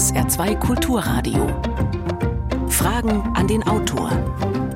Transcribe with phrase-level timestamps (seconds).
[0.00, 1.46] SR2 Kulturradio.
[2.70, 4.10] Fragen an den Autor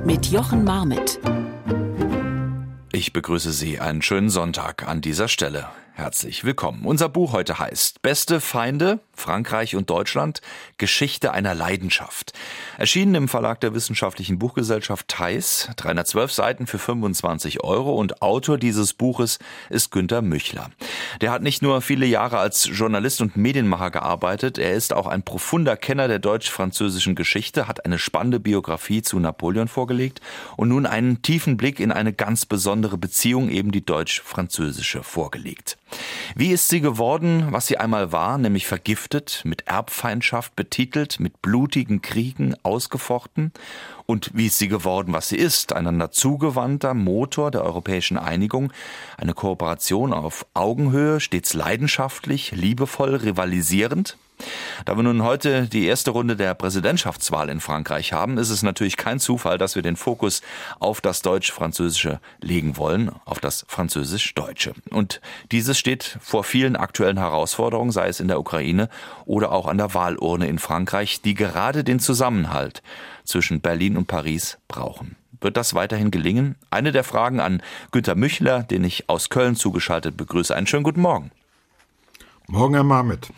[0.04, 1.18] mit Jochen Marmitt.
[2.92, 5.68] Ich begrüße Sie einen schönen Sonntag an dieser Stelle.
[5.94, 6.84] Herzlich willkommen.
[6.84, 10.40] Unser Buch heute heißt Beste Feinde, Frankreich und Deutschland,
[10.78, 12.32] Geschichte einer Leidenschaft.
[12.78, 18.92] Erschienen im Verlag der Wissenschaftlichen Buchgesellschaft Theis, 312 Seiten für 25 Euro und Autor dieses
[18.94, 19.38] Buches
[19.70, 20.70] ist Günter Müchler.
[21.20, 25.22] Der hat nicht nur viele Jahre als Journalist und Medienmacher gearbeitet, er ist auch ein
[25.22, 30.20] profunder Kenner der deutsch-französischen Geschichte, hat eine spannende Biografie zu Napoleon vorgelegt
[30.56, 35.78] und nun einen tiefen Blick in eine ganz besondere Beziehung, eben die deutsch-französische, vorgelegt.
[36.34, 39.03] Wie ist sie geworden, was sie einmal war, nämlich vergiftet,
[39.44, 43.52] mit Erbfeindschaft betitelt, mit blutigen Kriegen ausgefochten?
[44.06, 45.72] Und wie ist sie geworden, was sie ist?
[45.72, 48.72] Einander zugewandter Motor der europäischen Einigung,
[49.16, 54.16] eine Kooperation auf Augenhöhe, stets leidenschaftlich, liebevoll, rivalisierend?
[54.84, 58.96] Da wir nun heute die erste Runde der Präsidentschaftswahl in Frankreich haben, ist es natürlich
[58.96, 60.42] kein Zufall, dass wir den Fokus
[60.80, 64.74] auf das Deutsch-Französische legen wollen, auf das Französisch-Deutsche.
[64.90, 65.20] Und
[65.52, 68.88] dieses steht vor vielen aktuellen Herausforderungen, sei es in der Ukraine
[69.24, 72.82] oder auch an der Wahlurne in Frankreich, die gerade den Zusammenhalt
[73.24, 75.16] zwischen Berlin und Paris brauchen.
[75.40, 76.56] Wird das weiterhin gelingen?
[76.70, 80.54] Eine der Fragen an Günter Müchler, den ich aus Köln zugeschaltet begrüße.
[80.54, 81.30] Einen schönen guten Morgen.
[82.46, 83.28] Morgen, Herr Marmit.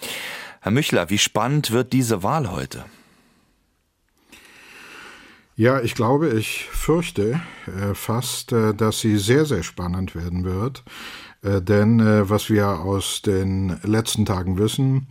[0.67, 2.87] Herr Müchler, wie spannend wird diese Wahl heute?
[5.55, 10.83] Ja, ich glaube, ich fürchte äh, fast, äh, dass sie sehr, sehr spannend werden wird.
[11.43, 15.07] Äh, denn äh, was wir aus den letzten Tagen wissen,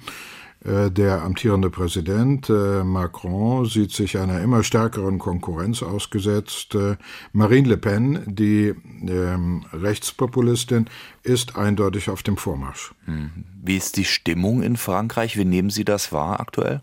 [0.66, 6.73] der amtierende Präsident äh, Macron sieht sich einer immer stärkeren Konkurrenz ausgesetzt.
[6.73, 6.97] Äh,
[7.33, 8.73] Marine Le Pen, die
[9.07, 10.88] ähm, Rechtspopulistin,
[11.22, 12.94] ist eindeutig auf dem Vormarsch.
[13.05, 13.30] Hm.
[13.63, 15.38] Wie ist die Stimmung in Frankreich?
[15.38, 16.81] Wie nehmen Sie das wahr aktuell?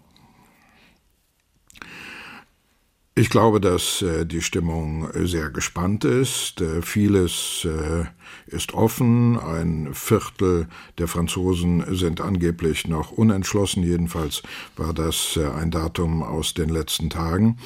[3.15, 6.63] Ich glaube, dass äh, die Stimmung sehr gespannt ist.
[6.63, 8.07] Äh, vieles äh,
[8.47, 9.39] ist offen.
[9.39, 13.83] Ein Viertel der Franzosen sind angeblich noch unentschlossen.
[13.83, 14.43] Jedenfalls
[14.77, 17.59] war das äh, ein Datum aus den letzten Tagen.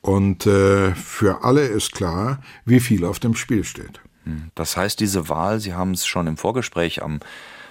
[0.00, 4.00] Und äh, für alle ist klar, wie viel auf dem Spiel steht.
[4.24, 4.52] Hm.
[4.54, 7.18] Das heißt, diese Wahl, Sie haben es schon im Vorgespräch am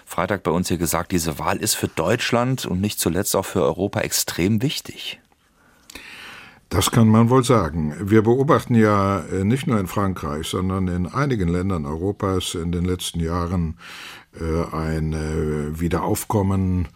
[0.06, 3.62] Freitag bei uns hier gesagt, diese Wahl ist für Deutschland und nicht zuletzt auch für
[3.62, 5.22] Europa extrem wichtig.
[6.74, 7.94] Das kann man wohl sagen.
[8.02, 12.84] Wir beobachten ja äh, nicht nur in Frankreich, sondern in einigen Ländern Europas in den
[12.84, 13.78] letzten Jahren
[14.34, 16.88] äh, ein äh, Wiederaufkommen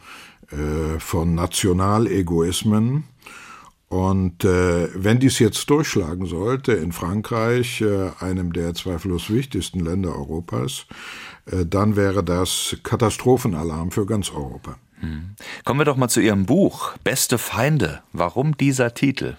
[1.00, 3.04] von Nationalegoismen.
[3.90, 7.84] Und wenn dies jetzt durchschlagen sollte in Frankreich,
[8.22, 10.86] einem der zweifellos wichtigsten Länder Europas,
[11.46, 14.78] dann wäre das Katastrophenalarm für ganz Europa.
[15.02, 15.36] Hm.
[15.66, 18.02] Kommen wir doch mal zu Ihrem Buch Beste Feinde.
[18.14, 19.36] Warum dieser Titel?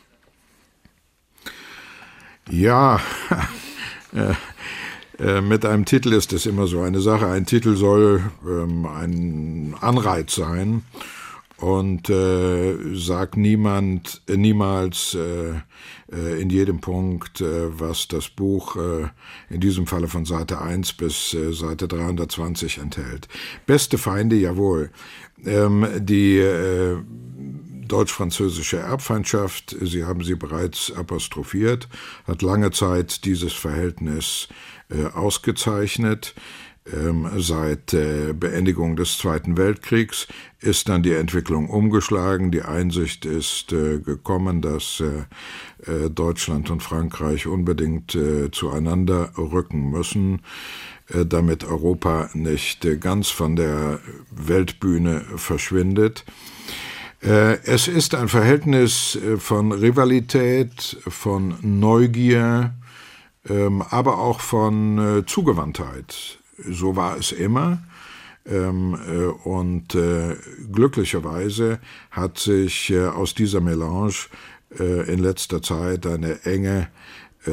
[2.51, 3.01] Ja,
[4.15, 4.35] äh,
[5.23, 7.27] äh, mit einem Titel ist es immer so eine Sache.
[7.27, 10.83] Ein Titel soll ähm, ein Anreiz sein
[11.59, 15.55] und äh, sagt niemand, äh, niemals äh,
[16.11, 18.77] äh, in jedem Punkt, was das Buch
[19.51, 23.29] in diesem Falle von Seite 1 bis Seite 320 enthält.
[23.67, 24.91] Beste Feinde, jawohl.
[25.45, 26.39] Ähm, die
[27.89, 31.89] deutsch-französische Erbfeindschaft, Sie haben sie bereits apostrophiert,
[32.27, 34.49] hat lange Zeit dieses Verhältnis
[34.91, 36.35] äh, ausgezeichnet.
[36.91, 40.27] Ähm, seit äh, Beendigung des Zweiten Weltkriegs
[40.61, 42.51] ist dann die Entwicklung umgeschlagen.
[42.51, 45.03] Die Einsicht ist äh, gekommen, dass
[46.15, 48.19] Deutschland und Frankreich unbedingt
[48.51, 50.43] zueinander rücken müssen
[51.11, 54.01] damit Europa nicht ganz von der
[54.31, 56.25] Weltbühne verschwindet.
[57.23, 62.75] Äh, es ist ein Verhältnis äh, von Rivalität, von Neugier,
[63.49, 66.39] ähm, aber auch von äh, Zugewandtheit.
[66.65, 67.83] So war es immer.
[68.47, 68.95] Ähm,
[69.45, 69.95] und
[70.73, 71.81] glücklicherweise
[72.11, 74.15] hat sich aus dieser Melange
[74.71, 76.89] in letzter Zeit eine enge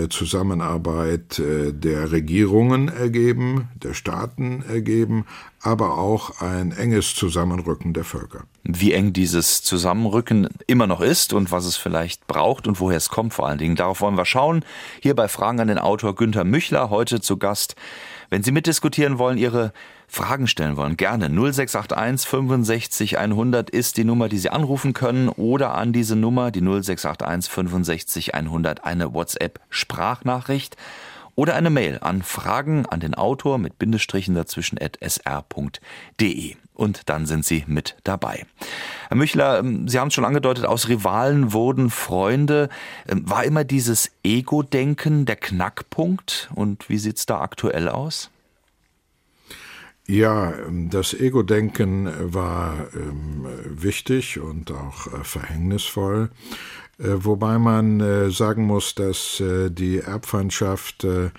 [0.09, 5.25] Zusammenarbeit der Regierungen ergeben, der Staaten ergeben,
[5.65, 11.51] aber auch ein enges Zusammenrücken der Völker wie eng dieses Zusammenrücken immer noch ist und
[11.51, 13.75] was es vielleicht braucht und woher es kommt vor allen Dingen.
[13.75, 14.65] Darauf wollen wir schauen.
[15.01, 17.75] Hier bei Fragen an den Autor Günther Müchler heute zu Gast.
[18.31, 19.71] Wenn Sie mitdiskutieren wollen, Ihre
[20.07, 25.75] Fragen stellen wollen, gerne 0681 65 100 ist die Nummer, die Sie anrufen können oder
[25.75, 30.75] an diese Nummer, die 0681 65 100, eine WhatsApp-Sprachnachricht
[31.35, 36.55] oder eine Mail an Fragen an den Autor mit Bindestrichen dazwischen at sr.de.
[36.73, 38.45] Und dann sind Sie mit dabei.
[39.07, 42.69] Herr Müchler, ähm, Sie haben es schon angedeutet, aus Rivalen wurden Freunde.
[43.07, 46.49] Ähm, war immer dieses Ego-Denken der Knackpunkt?
[46.53, 48.29] Und wie sieht es da aktuell aus?
[50.07, 56.29] Ja, ähm, das Ego-Denken war ähm, wichtig und auch äh, verhängnisvoll.
[56.99, 61.31] Äh, wobei man äh, sagen muss, dass äh, die Erbfeindschaft äh,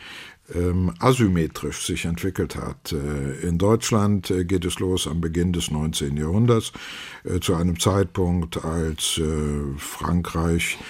[0.54, 2.92] ähm, asymmetrisch sich entwickelt hat.
[2.92, 6.16] Äh, in Deutschland geht es los am Beginn des 19.
[6.16, 6.72] Jahrhunderts,
[7.40, 9.20] zu einem Zeitpunkt, als
[9.78, 10.84] Frankreich äh,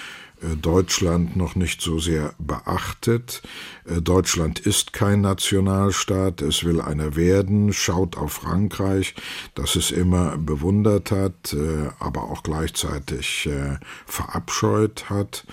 [0.61, 3.41] Deutschland noch nicht so sehr beachtet.
[3.85, 9.15] Äh, Deutschland ist kein Nationalstaat, es will einer werden, schaut auf Frankreich,
[9.55, 13.49] das es immer bewundert hat, äh, aber auch gleichzeitig
[14.05, 15.45] verabscheut hat.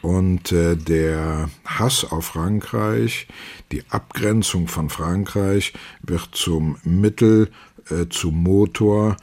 [0.00, 3.28] Und der Hass auf Frankreich,
[3.70, 7.50] die Abgrenzung von Frankreich wird zum Mittel,
[8.10, 9.16] zum Motor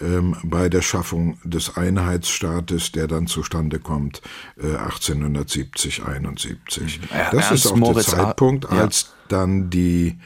[0.00, 4.22] ähm, bei der Schaffung des Einheitsstaates, der dann zustande kommt
[4.56, 7.00] äh, 1870, 71.
[7.10, 9.08] Ja, das Ernst ist auch Moritz der Zeitpunkt, als ja.
[9.28, 10.18] dann die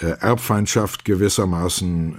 [0.00, 2.16] äh, Erbfeindschaft gewissermaßen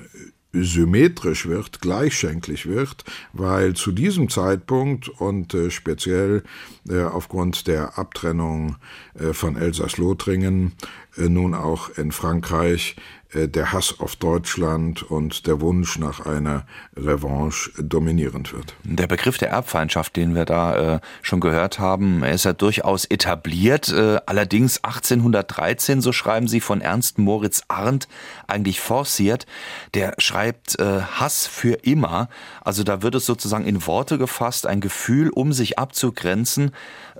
[0.51, 3.03] symmetrisch wird, gleichschenklich wird,
[3.33, 6.43] weil zu diesem Zeitpunkt und äh, speziell
[6.89, 8.77] äh, aufgrund der Abtrennung
[9.13, 10.73] äh, von Elsass-Lothringen
[11.17, 12.95] äh, nun auch in Frankreich
[13.33, 16.65] der Hass auf Deutschland und der Wunsch nach einer
[16.95, 18.75] Revanche dominierend wird.
[18.83, 23.89] Der Begriff der Erbfeindschaft, den wir da äh, schon gehört haben, ist ja durchaus etabliert.
[23.89, 28.07] Äh, allerdings 1813, so schreiben Sie von Ernst Moritz Arndt,
[28.49, 29.45] eigentlich forciert.
[29.93, 32.29] Der schreibt äh, Hass für immer.
[32.61, 36.71] Also da wird es sozusagen in Worte gefasst, ein Gefühl, um sich abzugrenzen.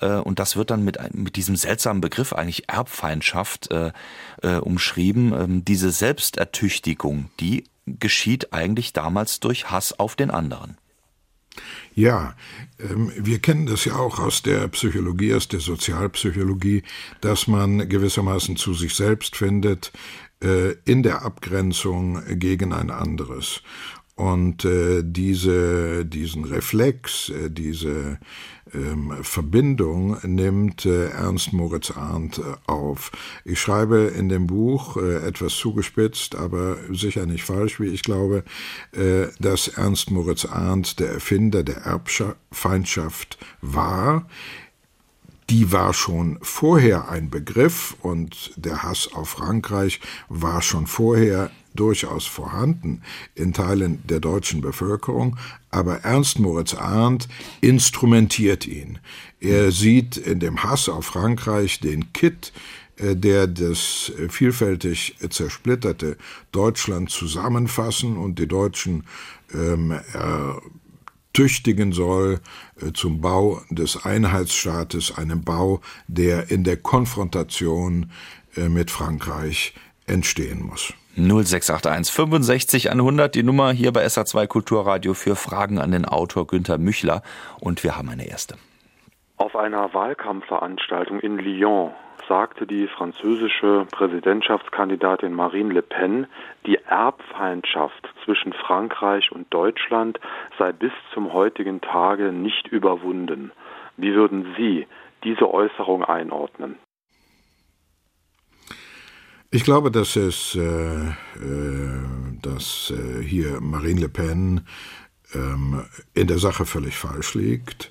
[0.01, 3.91] Äh, und das wird dann mit, mit diesem seltsamen Begriff eigentlich Erbfeindschaft äh,
[4.41, 5.33] äh, umschrieben.
[5.33, 10.77] Ähm, diese Selbstertüchtigung, die geschieht eigentlich damals durch Hass auf den anderen.
[11.95, 12.35] Ja,
[12.79, 16.83] ähm, wir kennen das ja auch aus der Psychologie, aus der Sozialpsychologie,
[17.21, 19.91] dass man gewissermaßen zu sich selbst findet
[20.43, 23.61] äh, in der Abgrenzung gegen ein anderes.
[24.19, 28.19] Und äh, diese, diesen Reflex, äh, diese
[28.73, 33.11] ähm, Verbindung nimmt äh, Ernst Moritz Arndt äh, auf.
[33.45, 38.43] Ich schreibe in dem Buch äh, etwas zugespitzt, aber sicher nicht falsch, wie ich glaube,
[38.91, 44.27] äh, dass Ernst Moritz Arndt der Erfinder der Erbfeindschaft war
[45.49, 52.25] die war schon vorher ein Begriff und der Hass auf Frankreich war schon vorher durchaus
[52.25, 53.01] vorhanden
[53.35, 55.37] in Teilen der deutschen Bevölkerung,
[55.71, 57.27] aber Ernst Moritz Arndt
[57.61, 58.99] instrumentiert ihn.
[59.39, 62.51] Er sieht in dem Hass auf Frankreich den Kitt,
[62.97, 66.17] äh, der das vielfältig zersplitterte
[66.51, 69.05] Deutschland zusammenfassen und die Deutschen
[69.53, 69.99] ähm,
[71.39, 72.41] tüchtigen soll
[72.81, 78.11] äh, zum Bau des Einheitsstaates, einem Bau, der in der Konfrontation
[78.57, 79.73] äh, mit Frankreich
[80.05, 80.93] entstehen muss.
[81.15, 86.77] 0681 65 100, die Nummer hier bei SA2 Kulturradio für Fragen an den Autor Günther
[86.77, 87.21] Müchler.
[87.61, 88.55] Und wir haben eine erste.
[89.37, 91.91] Auf einer Wahlkampfveranstaltung in Lyon
[92.29, 96.27] sagte die französische Präsidentschaftskandidatin Marine Le Pen,
[96.65, 100.19] die Erbfeindschaft zwischen Frankreich und Deutschland
[100.57, 103.51] sei bis zum heutigen Tage nicht überwunden.
[103.97, 104.87] Wie würden Sie
[105.25, 106.75] diese Äußerung einordnen?
[109.51, 111.13] Ich glaube, dass es, äh, äh,
[112.41, 114.67] dass äh, hier Marine Le Pen
[115.33, 117.89] ähm, in der Sache völlig falsch liegt.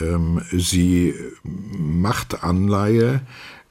[0.00, 3.20] Ähm, sie macht Anleihe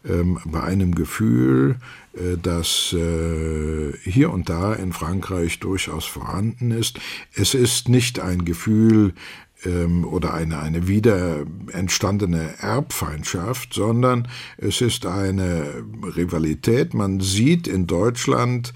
[0.07, 1.77] ähm, bei einem Gefühl,
[2.13, 6.99] äh, das äh, hier und da in Frankreich durchaus vorhanden ist.
[7.33, 9.13] Es ist nicht ein Gefühl
[9.65, 15.83] ähm, oder eine, eine wieder entstandene Erbfeindschaft, sondern es ist eine
[16.15, 16.93] Rivalität.
[16.93, 18.73] Man sieht in Deutschland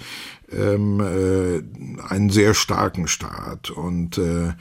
[0.52, 4.54] ähm, äh, einen sehr starken Staat und äh,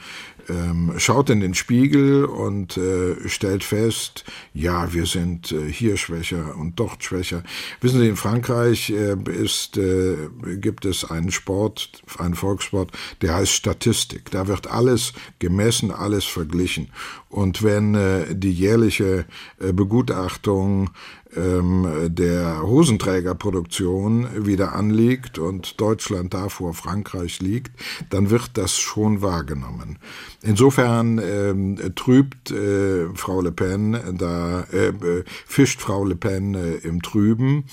[0.49, 6.55] ähm, schaut in den Spiegel und äh, stellt fest, ja, wir sind äh, hier schwächer
[6.57, 7.43] und dort schwächer.
[7.79, 10.17] Wissen Sie, in Frankreich äh, ist, äh,
[10.57, 14.31] gibt es einen Sport, einen Volkssport, der heißt Statistik.
[14.31, 16.89] Da wird alles gemessen, alles verglichen.
[17.29, 19.25] Und wenn äh, die jährliche
[19.59, 20.89] äh, Begutachtung
[21.35, 27.71] ähm, der Hosenträgerproduktion wieder anliegt und Deutschland da vor Frankreich liegt,
[28.09, 29.97] dann wird das schon wahrgenommen.
[30.41, 37.01] Insofern ähm, trübt äh, Frau Le Pen da, äh, fischt Frau Le Pen äh, im
[37.01, 37.65] Trüben.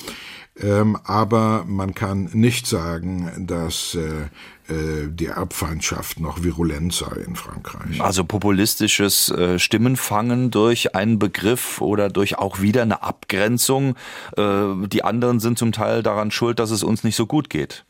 [0.61, 4.27] Ähm, aber man kann nicht sagen, dass äh, äh,
[4.71, 8.01] die Erbfeindschaft noch virulent sei in Frankreich.
[8.01, 13.97] Also populistisches äh, Stimmenfangen durch einen Begriff oder durch auch wieder eine Abgrenzung.
[14.37, 17.85] Äh, die anderen sind zum Teil daran schuld, dass es uns nicht so gut geht.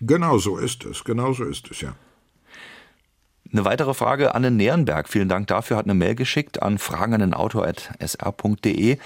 [0.00, 1.94] Genau so ist es, genau so ist es, ja.
[3.52, 8.96] Eine weitere Frage, Anne Nährenberg, vielen Dank dafür, hat eine Mail geschickt an fragendenautor.sr.de.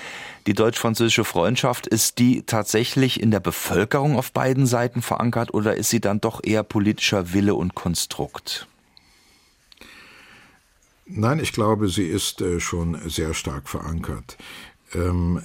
[0.47, 5.91] Die deutsch-französische Freundschaft, ist die tatsächlich in der Bevölkerung auf beiden Seiten verankert oder ist
[5.91, 8.69] sie dann doch eher politischer Wille und Konstrukt?
[11.07, 14.37] Nein, ich glaube, sie ist äh, schon sehr stark verankert.
[14.95, 15.43] Ähm,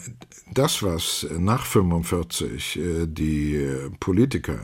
[0.53, 3.67] das, was nach 45 äh, die
[3.99, 4.59] Politiker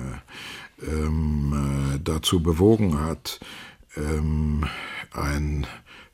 [0.82, 3.40] ähm, äh, dazu bewogen hat,
[3.98, 4.66] ähm,
[5.12, 5.68] ein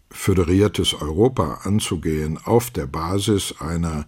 [0.09, 4.05] föderiertes Europa anzugehen auf der Basis einer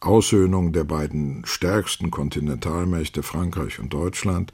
[0.00, 4.52] Aussöhnung der beiden stärksten Kontinentalmächte Frankreich und Deutschland,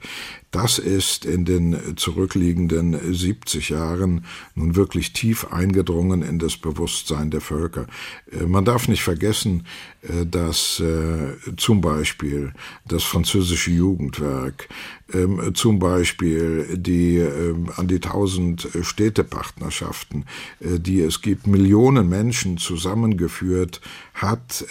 [0.51, 7.39] das ist in den zurückliegenden 70 Jahren nun wirklich tief eingedrungen in das Bewusstsein der
[7.39, 7.87] Völker.
[8.31, 9.65] Äh, man darf nicht vergessen,
[10.01, 12.53] äh, dass äh, zum Beispiel
[12.85, 14.67] das französische Jugendwerk,
[15.13, 20.25] ähm, zum Beispiel die ähm, an die tausend Städtepartnerschaften,
[20.59, 23.81] die es gibt, Millionen Menschen zusammengeführt
[24.13, 24.65] hat.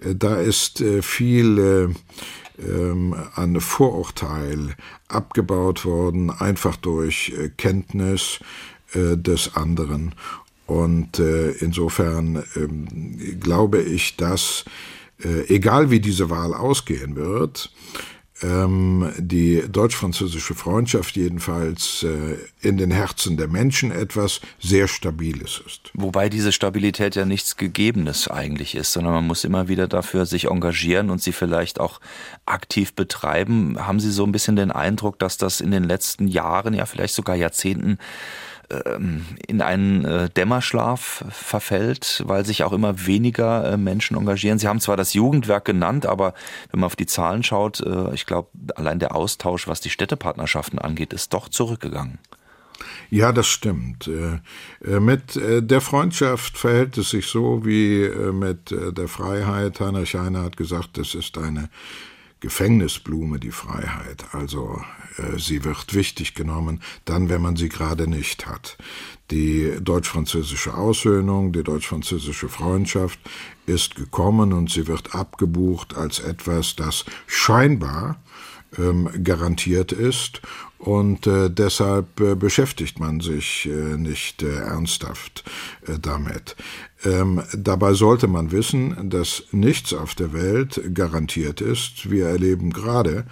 [0.00, 1.94] Da ist viel
[2.66, 4.74] ähm, an Vorurteil
[5.08, 8.40] abgebaut worden, einfach durch äh, Kenntnis
[8.92, 10.14] äh, des anderen.
[10.66, 14.64] Und äh, insofern ähm, glaube ich, dass,
[15.22, 17.72] äh, egal wie diese Wahl ausgehen wird,
[18.42, 25.90] ähm, die deutsch-französische Freundschaft jedenfalls äh, in den Herzen der Menschen etwas sehr Stabiles ist.
[25.94, 30.46] Wobei diese Stabilität ja nichts Gegebenes eigentlich ist, sondern man muss immer wieder dafür sich
[30.46, 32.00] engagieren und sie vielleicht auch
[32.46, 33.76] aktiv betreiben.
[33.86, 37.14] Haben Sie so ein bisschen den Eindruck, dass das in den letzten Jahren, ja vielleicht
[37.14, 37.98] sogar Jahrzehnten,
[39.48, 44.58] in einen äh, Dämmerschlaf verfällt, weil sich auch immer weniger äh, Menschen engagieren.
[44.58, 46.34] Sie haben zwar das Jugendwerk genannt, aber
[46.70, 50.78] wenn man auf die Zahlen schaut, äh, ich glaube, allein der Austausch, was die Städtepartnerschaften
[50.78, 52.18] angeht, ist doch zurückgegangen.
[53.10, 54.08] Ja, das stimmt.
[54.80, 59.80] Mit der Freundschaft verhält es sich so wie mit der Freiheit.
[59.80, 61.68] Heinrich Scheiner hat gesagt, das ist eine
[62.40, 64.24] Gefängnisblume, die Freiheit.
[64.32, 64.80] Also
[65.18, 68.76] äh, sie wird wichtig genommen, dann, wenn man sie gerade nicht hat.
[69.30, 73.20] Die deutsch-französische Aussöhnung, die deutsch-französische Freundschaft
[73.66, 78.20] ist gekommen und sie wird abgebucht als etwas, das scheinbar
[79.22, 80.40] garantiert ist
[80.80, 85.44] und äh, deshalb äh, beschäftigt man sich äh, nicht äh, ernsthaft
[85.86, 86.56] äh, damit.
[87.04, 92.10] Ähm, dabei sollte man wissen, dass nichts auf der Welt garantiert ist.
[92.10, 93.26] Wir erleben gerade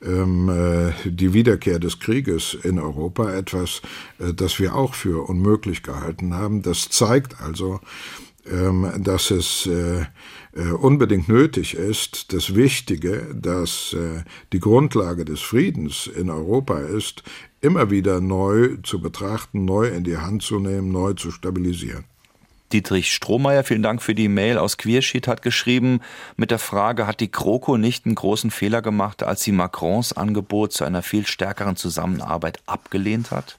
[0.00, 3.82] ähm, äh, die Wiederkehr des Krieges in Europa, etwas,
[4.18, 6.62] das wir auch für unmöglich gehalten haben.
[6.62, 7.80] Das zeigt also,
[8.48, 9.68] ähm, dass es
[10.54, 17.22] unbedingt nötig ist, das Wichtige, dass äh, die Grundlage des Friedens in Europa ist,
[17.62, 22.04] immer wieder neu zu betrachten, neu in die Hand zu nehmen, neu zu stabilisieren.
[22.72, 26.00] Dietrich Strohmeier, vielen Dank für die Mail aus Queersheet, hat geschrieben
[26.36, 30.72] mit der Frage, hat die GroKo nicht einen großen Fehler gemacht, als sie Macrons Angebot
[30.72, 33.58] zu einer viel stärkeren Zusammenarbeit abgelehnt hat?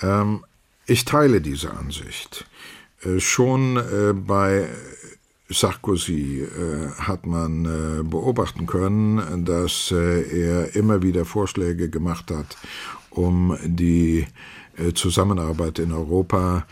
[0.00, 0.44] Ähm,
[0.86, 2.46] ich teile diese Ansicht.
[3.04, 4.66] Äh, schon äh, bei
[5.48, 7.62] Sarkozy äh, hat man
[8.10, 12.58] beobachten können, dass er immer wieder Vorschläge gemacht hat,
[13.08, 14.26] um die
[14.92, 16.66] Zusammenarbeit in Europa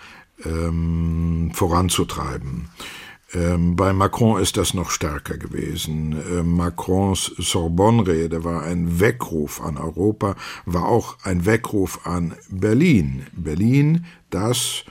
[0.45, 2.69] ähm, voranzutreiben.
[3.33, 6.55] Ähm, bei Macron ist das noch stärker gewesen.
[6.55, 13.27] Macrons Sorbonne-Rede war ein Weckruf an Europa, war auch ein Weckruf an Berlin.
[13.33, 14.85] Berlin, das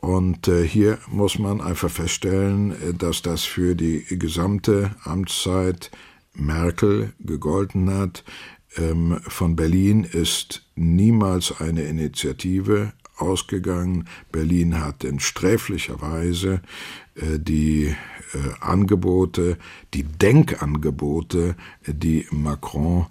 [0.00, 5.90] und äh, hier muss man einfach feststellen, äh, dass das für die gesamte Amtszeit
[6.34, 8.22] Merkel gegolten hat.
[8.76, 14.08] Ähm, von Berlin ist niemals eine Initiative ausgegangen.
[14.30, 16.62] Berlin hat in sträflicher Weise
[17.16, 17.94] äh, die
[18.60, 19.56] Angebote,
[19.94, 23.06] die Denkangebote, die Macron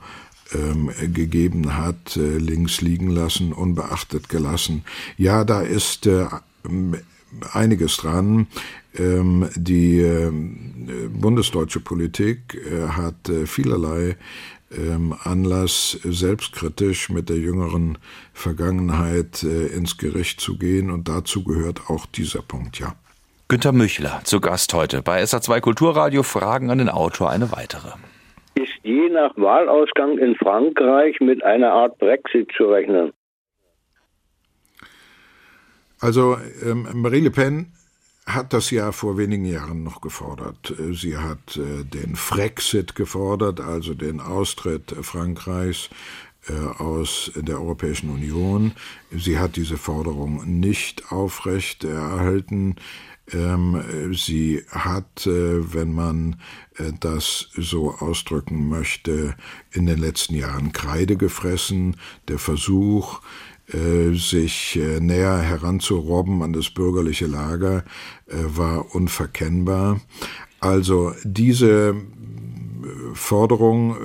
[0.53, 4.83] ähm, gegeben hat, links liegen lassen, unbeachtet gelassen.
[5.17, 6.07] Ja, da ist
[7.53, 8.47] einiges dran.
[8.97, 14.17] Ähm, die ähm, bundesdeutsche Politik äh, hat äh, vielerlei
[14.75, 17.97] ähm, Anlass, selbstkritisch mit der jüngeren
[18.33, 20.91] Vergangenheit äh, ins Gericht zu gehen.
[20.91, 22.93] Und dazu gehört auch dieser Punkt, ja.
[23.49, 27.91] Günter Müchler zu Gast heute bei SA2 Kulturradio Fragen an den Autor eine weitere.
[28.55, 33.13] Ist je nach Wahlausgang in Frankreich mit einer Art Brexit zu rechnen?
[35.99, 37.71] Also ähm, Marie Le Pen
[38.27, 40.73] hat das ja vor wenigen Jahren noch gefordert.
[40.91, 45.89] Sie hat äh, den Frexit gefordert, also den Austritt Frankreichs
[46.49, 48.73] äh, aus der Europäischen Union.
[49.11, 52.75] Sie hat diese Forderung nicht aufrecht erhalten.
[53.31, 56.35] Ähm, sie hat, äh, wenn man
[56.99, 59.35] das so ausdrücken möchte,
[59.71, 61.97] in den letzten Jahren Kreide gefressen.
[62.27, 63.46] Der Versuch, äh,
[64.13, 67.83] sich äh, näher heranzurobben an das bürgerliche Lager
[68.27, 69.99] äh, war unverkennbar.
[70.59, 71.95] Also diese
[73.13, 73.97] Forderung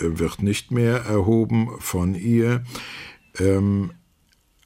[0.00, 2.64] wird nicht mehr erhoben von ihr.
[3.38, 3.92] Ähm,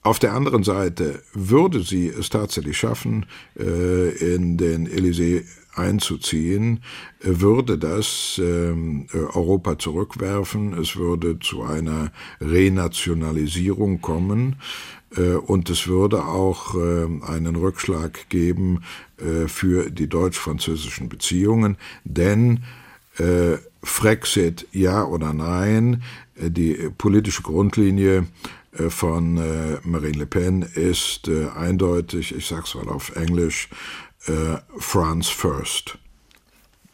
[0.05, 5.45] auf der anderen Seite würde sie es tatsächlich schaffen, in den Élysée
[5.77, 6.81] einzuziehen,
[7.21, 14.57] würde das ähm, Europa zurückwerfen, es würde zu einer Renationalisierung kommen
[15.17, 18.83] äh, und es würde auch äh, einen Rückschlag geben
[19.19, 22.65] äh, für die deutsch-französischen Beziehungen, denn
[23.19, 26.03] äh, Frexit ja oder nein,
[26.37, 28.25] äh, die politische Grundlinie äh,
[28.89, 29.35] von
[29.85, 33.69] Marine Le Pen ist eindeutig, ich sag's mal auf Englisch,
[34.27, 35.99] äh, France First.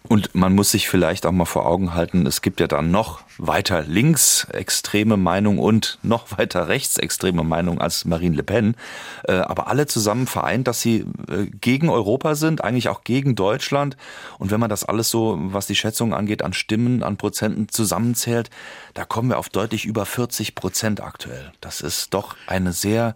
[0.09, 3.21] Und man muss sich vielleicht auch mal vor Augen halten, es gibt ja dann noch
[3.37, 8.77] weiter links extreme Meinung und noch weiter rechts extreme Meinung als Marine Le Pen.
[9.25, 13.97] Äh, aber alle zusammen vereint, dass sie äh, gegen Europa sind, eigentlich auch gegen Deutschland.
[14.39, 18.49] Und wenn man das alles so, was die Schätzung angeht, an Stimmen, an Prozenten zusammenzählt,
[18.95, 21.53] da kommen wir auf deutlich über 40 Prozent aktuell.
[21.61, 23.15] Das ist doch eine sehr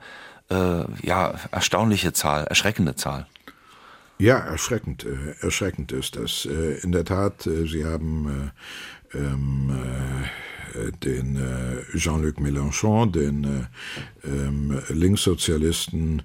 [0.51, 3.27] äh, ja, erstaunliche Zahl, erschreckende Zahl.
[4.19, 6.47] Ja, erschreckend, äh, erschreckend ist das.
[6.47, 8.53] Äh, in der Tat, äh, Sie haben
[9.13, 9.71] äh, ähm,
[10.75, 13.67] äh, den äh, Jean-Luc Mélenchon, den
[14.25, 16.23] ähm, Linkssozialisten,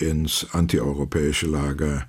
[0.00, 2.08] ins antieuropäische Lager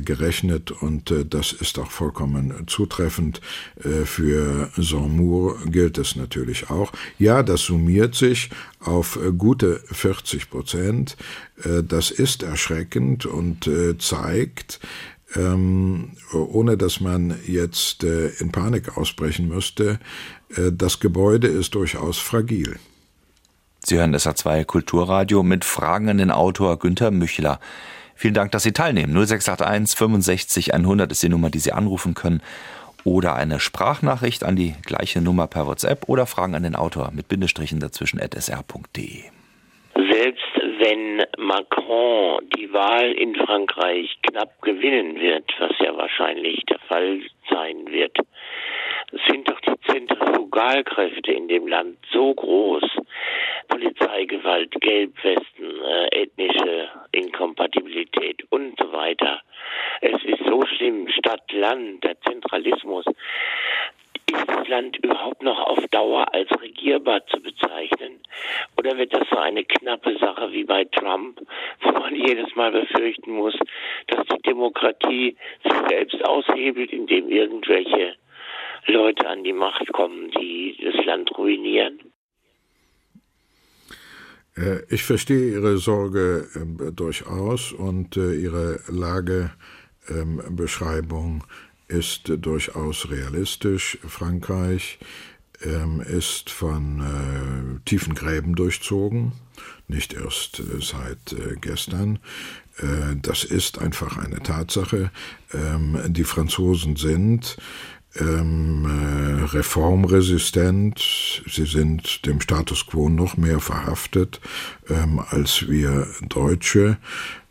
[0.00, 3.40] gerechnet und äh, das ist auch vollkommen zutreffend.
[3.82, 6.92] Äh, für Saint-Mour gilt es natürlich auch.
[7.18, 8.50] Ja, das summiert sich
[8.80, 11.16] auf äh, gute 40 Prozent.
[11.64, 14.80] Äh, das ist erschreckend und äh, zeigt,
[15.34, 19.98] ähm, ohne dass man jetzt äh, in Panik ausbrechen müsste,
[20.54, 22.76] das Gebäude ist durchaus fragil.
[23.84, 27.58] Sie hören SA2 Kulturradio mit Fragen an den Autor Günter Müchler.
[28.22, 29.14] Vielen Dank, dass Sie teilnehmen.
[29.14, 32.40] 0681 65 100 ist die Nummer, die Sie anrufen können.
[33.02, 37.26] Oder eine Sprachnachricht an die gleiche Nummer per WhatsApp oder Fragen an den Autor mit
[37.26, 39.24] Bindestrichen dazwischen at sr.de.
[39.96, 47.22] Selbst wenn Macron die Wahl in Frankreich knapp gewinnen wird, was ja wahrscheinlich der Fall
[47.50, 48.16] sein wird,
[49.28, 52.82] sind doch die Zentrifugalkräfte in dem Land so groß.
[53.68, 59.40] Polizeigewalt, Gelbwesten, äh, ethnische Inkompatibilität und so weiter.
[60.00, 63.04] Es ist so schlimm, Stadt, Land, der Zentralismus.
[64.26, 68.20] Ist das Land überhaupt noch auf Dauer als regierbar zu bezeichnen?
[68.78, 71.40] Oder wird das so eine knappe Sache wie bei Trump,
[71.82, 73.54] wo man jedes Mal befürchten muss,
[74.08, 78.16] dass die Demokratie sich selbst aushebelt, indem irgendwelche
[78.86, 82.00] Leute an die Macht kommen, die das Land ruinieren?
[84.56, 91.48] Äh, ich verstehe Ihre Sorge äh, durchaus und äh, Ihre Lagebeschreibung ähm,
[91.88, 93.98] ist durchaus realistisch.
[94.06, 95.00] Frankreich
[95.62, 99.32] ähm, ist von tiefen Gräben durchzogen,
[99.88, 102.18] nicht erst seit gestern.
[103.20, 105.10] Das ist einfach eine Tatsache.
[105.52, 107.58] Ähm, die Franzosen sind
[108.18, 111.42] ähm, äh, reformresistent.
[111.50, 114.40] Sie sind dem Status quo noch mehr verhaftet
[114.88, 116.98] ähm, als wir Deutsche.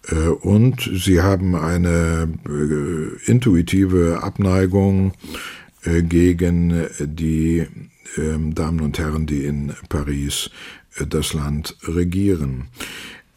[0.07, 5.13] Äh, und sie haben eine äh, intuitive Abneigung
[5.83, 7.67] äh, gegen die
[8.17, 10.49] ähm, Damen und Herren, die in Paris
[10.97, 12.67] äh, das Land regieren.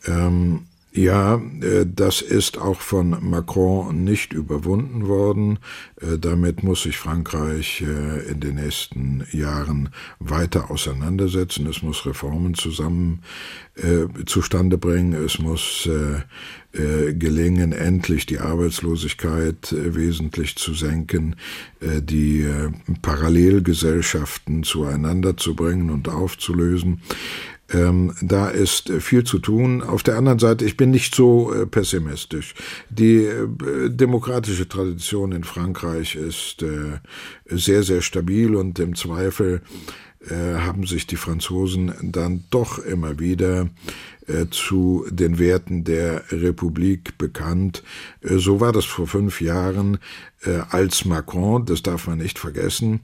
[0.06, 5.58] Ähm, Ja, äh, das ist auch von Macron nicht überwunden worden.
[6.00, 9.88] Äh, damit muss sich Frankreich äh, in den nächsten Jahren
[10.20, 11.66] weiter auseinandersetzen.
[11.66, 13.20] Es muss Reformen zusammen
[14.26, 15.14] zustande bringen.
[15.14, 15.88] Es muss
[16.72, 21.34] gelingen, endlich die Arbeitslosigkeit wesentlich zu senken,
[21.80, 22.46] die
[23.02, 27.00] Parallelgesellschaften zueinander zu bringen und aufzulösen.
[27.74, 29.82] Ähm, da ist äh, viel zu tun.
[29.82, 32.54] Auf der anderen Seite, ich bin nicht so äh, pessimistisch.
[32.88, 37.00] Die äh, demokratische Tradition in Frankreich ist äh,
[37.46, 39.62] sehr, sehr stabil und im Zweifel
[40.28, 43.68] äh, haben sich die Franzosen dann doch immer wieder
[44.28, 47.82] äh, zu den Werten der Republik bekannt.
[48.22, 49.98] so war das vor fünf Jahren,
[50.68, 53.00] als Macron, das darf man nicht vergessen,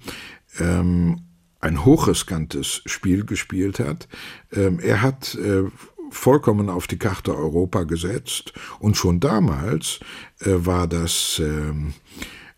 [0.58, 1.22] ähm,
[1.60, 4.08] ein hochriskantes Spiel gespielt hat.
[4.52, 5.64] Ähm, er hat äh,
[6.10, 10.00] vollkommen auf die Karte Europa gesetzt und schon damals
[10.40, 11.94] äh, war das ähm,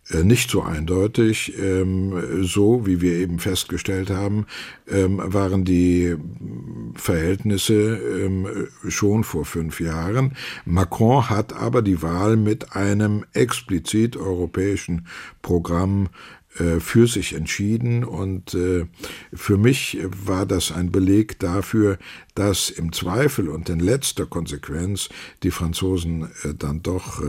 [0.09, 1.53] äh, nicht so eindeutig.
[1.59, 4.45] Ähm, so wie wir eben festgestellt haben,
[4.85, 6.15] waren die
[6.95, 10.33] Verhältnisse schon vor fünf Jahren.
[10.65, 15.07] Macron hat aber die Wahl mit einem explizit europäischen
[15.41, 16.09] Programm
[16.79, 18.85] für sich entschieden und äh,
[19.33, 21.97] für mich war das ein Beleg dafür,
[22.35, 25.09] dass im Zweifel und in letzter Konsequenz
[25.41, 27.23] die Franzosen äh, dann doch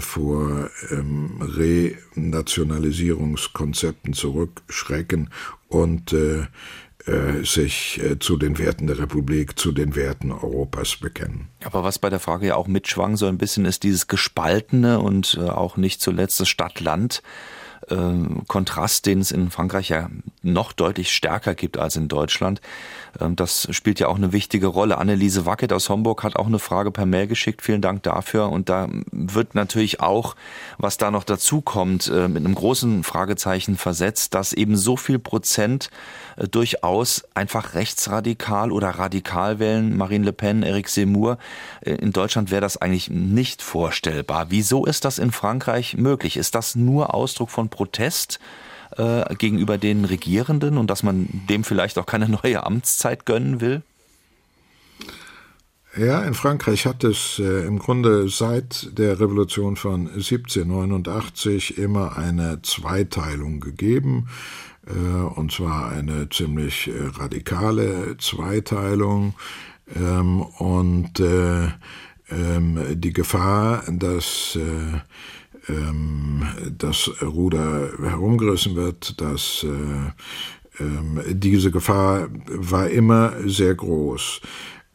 [0.00, 5.30] vor ähm, Renationalisierungskonzepten zurückschrecken
[5.68, 6.14] und
[7.42, 11.48] sich zu den Werten der Republik, zu den Werten Europas bekennen.
[11.64, 15.38] Aber was bei der Frage ja auch mitschwang so ein bisschen ist dieses gespaltene und
[15.38, 17.22] auch nicht zuletzt das Stadt-Land
[17.88, 17.96] äh,
[18.46, 20.08] Kontrast, den es in Frankreich ja
[20.42, 22.60] noch deutlich stärker gibt als in Deutschland.
[23.20, 24.98] Ähm, das spielt ja auch eine wichtige Rolle.
[24.98, 27.62] Anneliese Wackett aus Homburg hat auch eine Frage per Mail geschickt.
[27.62, 28.50] Vielen Dank dafür.
[28.50, 30.36] Und da wird natürlich auch,
[30.78, 35.18] was da noch dazu kommt, äh, mit einem großen Fragezeichen versetzt, dass eben so viel
[35.18, 35.90] Prozent
[36.36, 39.96] äh, durchaus einfach rechtsradikal oder radikal wählen.
[39.96, 41.38] Marine Le Pen, Eric Zemmour.
[41.80, 44.46] Äh, in Deutschland wäre das eigentlich nicht vorstellbar.
[44.50, 46.36] Wieso ist das in Frankreich möglich?
[46.36, 48.38] Ist das nur Ausdruck Protest?
[48.96, 53.82] äh, gegenüber den Regierenden und dass man dem vielleicht auch keine neue Amtszeit gönnen will?
[55.96, 62.60] Ja, in Frankreich hat es äh, im Grunde seit der Revolution von 1789 immer eine
[62.62, 64.28] Zweiteilung gegeben,
[64.86, 69.34] äh, und zwar eine ziemlich äh, radikale Zweiteilung.
[69.96, 71.68] Ähm, und äh,
[72.30, 75.00] ähm, die Gefahr, dass äh,
[76.78, 84.40] das Ruder herumgerissen wird, dass äh, ähm, diese Gefahr war immer sehr groß.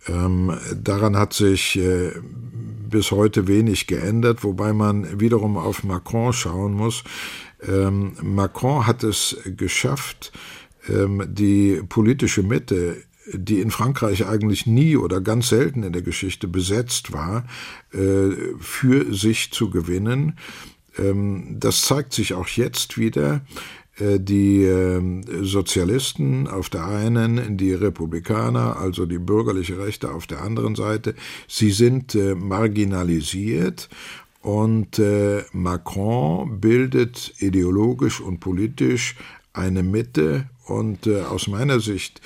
[0.07, 2.11] Ähm, daran hat sich äh,
[2.89, 7.03] bis heute wenig geändert, wobei man wiederum auf Macron schauen muss.
[7.67, 10.31] Ähm, Macron hat es geschafft,
[10.89, 16.47] ähm, die politische Mitte die in Frankreich eigentlich nie oder ganz selten in der Geschichte
[16.47, 17.45] besetzt war,
[17.93, 20.37] äh, für sich zu gewinnen.
[20.97, 23.41] Ähm, das zeigt sich auch jetzt wieder.
[23.99, 30.41] Äh, die ähm, Sozialisten auf der einen, die Republikaner, also die bürgerliche Rechte auf der
[30.41, 31.13] anderen Seite,
[31.47, 33.89] sie sind äh, marginalisiert
[34.41, 35.01] und
[35.53, 39.15] Macron bildet ideologisch und politisch
[39.53, 42.19] eine Mitte und aus meiner Sicht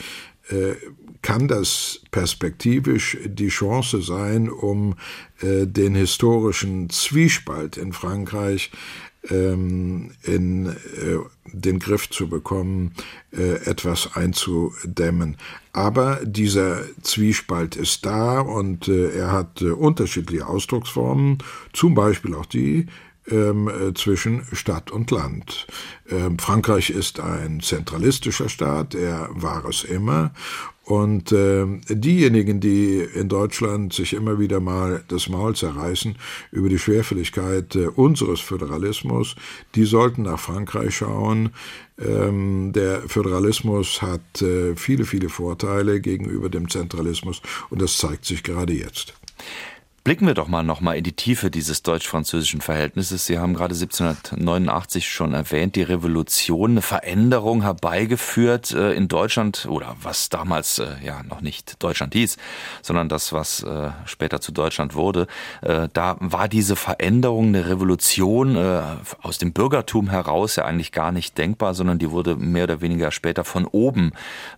[1.21, 4.95] kann das perspektivisch die Chance sein, um
[5.41, 8.71] äh, den historischen Zwiespalt in Frankreich
[9.29, 11.17] ähm, in äh,
[11.51, 12.93] den Griff zu bekommen,
[13.31, 15.37] äh, etwas einzudämmen.
[15.73, 21.39] Aber dieser Zwiespalt ist da und äh, er hat äh, unterschiedliche Ausdrucksformen,
[21.73, 22.87] zum Beispiel auch die,
[23.29, 25.67] ähm, äh, zwischen Stadt und Land.
[26.09, 30.31] Ähm, Frankreich ist ein zentralistischer Staat, er war es immer.
[30.87, 36.15] Und äh, diejenigen, die in Deutschland sich immer wieder mal das Maul zerreißen
[36.53, 39.35] über die Schwerfälligkeit äh, unseres Föderalismus,
[39.75, 41.49] die sollten nach Frankreich schauen.
[41.99, 48.41] Ähm, der Föderalismus hat äh, viele, viele Vorteile gegenüber dem Zentralismus und das zeigt sich
[48.43, 49.13] gerade jetzt.
[50.07, 53.25] Blicken wir doch mal noch mal in die Tiefe dieses deutsch-französischen Verhältnisses.
[53.25, 59.97] Sie haben gerade 1789 schon erwähnt, die Revolution, eine Veränderung herbeigeführt äh, in Deutschland oder
[60.01, 62.37] was damals äh, ja noch nicht Deutschland hieß,
[62.81, 65.27] sondern das, was äh, später zu Deutschland wurde.
[65.61, 68.55] Da war diese Veränderung, eine Revolution
[69.21, 73.11] aus dem Bürgertum heraus ja eigentlich gar nicht denkbar, sondern die wurde mehr oder weniger
[73.11, 74.11] später von oben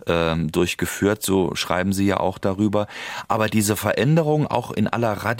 [0.05, 1.23] ähm, durchgeführt.
[1.23, 2.85] So schreiben Sie ja auch darüber.
[3.27, 5.38] Aber diese Veränderung auch in aller Radikalität,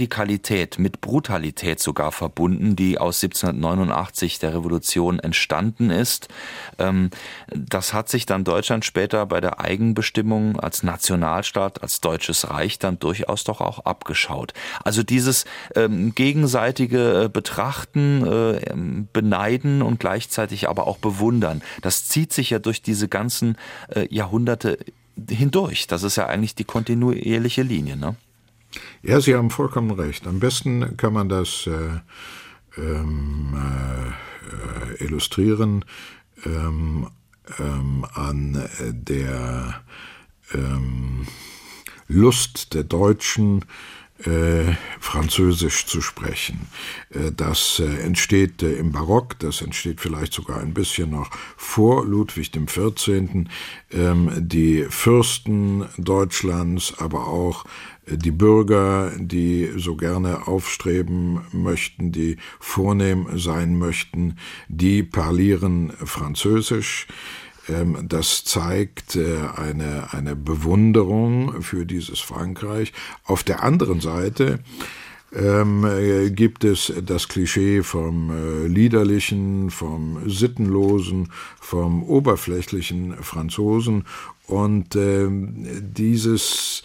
[0.80, 6.30] mit Brutalität sogar verbunden, die aus 1789 der Revolution entstanden ist.
[6.78, 7.10] Ähm,
[7.54, 13.00] das hat sich dann Deutschland später bei der Eigenbestimmung als Nationalstaat, als deutsches Reich dann
[13.00, 14.54] durchaus doch auch abgeschaut.
[14.84, 18.74] Also dieses ähm, gegenseitige äh, Betrachten, äh,
[19.12, 23.58] beneiden und gleichzeitig aber auch bewundern, das zieht sich ja durch diese ganzen
[23.90, 24.78] äh, Jahrhunderte
[25.30, 25.88] hindurch.
[25.88, 27.98] Das ist ja eigentlich die kontinuierliche Linie.
[27.98, 28.16] Ne?
[29.02, 30.28] Ja, Sie haben vollkommen recht.
[30.28, 32.00] Am besten kann man das äh,
[32.78, 35.86] ähm, äh, illustrieren
[36.46, 37.08] ähm,
[37.60, 39.82] ähm, an der
[40.54, 41.26] ähm,
[42.08, 43.66] Lust der Deutschen,
[44.26, 46.68] äh, Französisch zu sprechen.
[47.12, 52.06] Äh, das äh, entsteht äh, im Barock, das entsteht vielleicht sogar ein bisschen noch vor
[52.06, 53.48] Ludwig XIV.
[53.92, 57.64] Ähm, die Fürsten Deutschlands, aber auch
[58.12, 67.08] die Bürger, die so gerne aufstreben möchten, die vornehm sein möchten, die parlieren Französisch.
[67.68, 72.94] Ähm, das zeigt äh, eine, eine Bewunderung für dieses Frankreich.
[73.26, 74.60] Auf der anderen Seite
[75.34, 84.06] ähm, äh, gibt es das Klischee vom äh, liederlichen, vom sittenlosen, vom oberflächlichen Franzosen
[84.48, 86.82] und ähm, dieses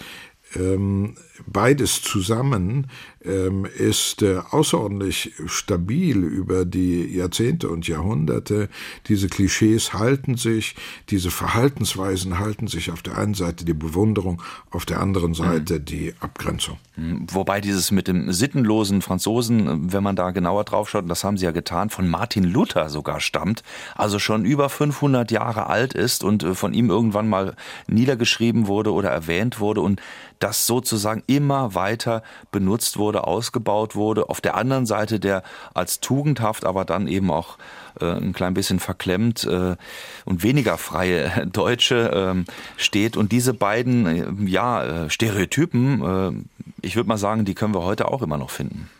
[0.56, 1.14] ähm,
[1.46, 2.86] beides zusammen
[3.24, 8.68] ähm, ist äh, außerordentlich stabil über die Jahrzehnte und Jahrhunderte.
[9.08, 10.76] Diese Klischees halten sich,
[11.10, 15.84] diese Verhaltensweisen halten sich auf der einen Seite die Bewunderung, auf der anderen Seite mhm.
[15.84, 16.78] die Abgrenzung.
[16.96, 17.26] Mhm.
[17.30, 21.46] Wobei dieses mit dem sittenlosen Franzosen, wenn man da genauer drauf schaut, das haben sie
[21.46, 23.62] ja getan, von Martin Luther sogar stammt,
[23.96, 27.56] also schon über 500 Jahre alt ist und äh, von ihm irgendwann mal
[27.88, 30.00] niedergeschrieben wurde oder erwähnt wurde und
[30.38, 34.28] das sozusagen immer weiter benutzt wurde, ausgebaut wurde.
[34.28, 35.42] Auf der anderen Seite der
[35.74, 37.58] als tugendhaft, aber dann eben auch
[38.00, 39.76] äh, ein klein bisschen verklemmt äh,
[40.24, 43.16] und weniger freie Deutsche äh, steht.
[43.16, 47.82] Und diese beiden äh, ja, äh, Stereotypen, äh, ich würde mal sagen, die können wir
[47.82, 48.90] heute auch immer noch finden.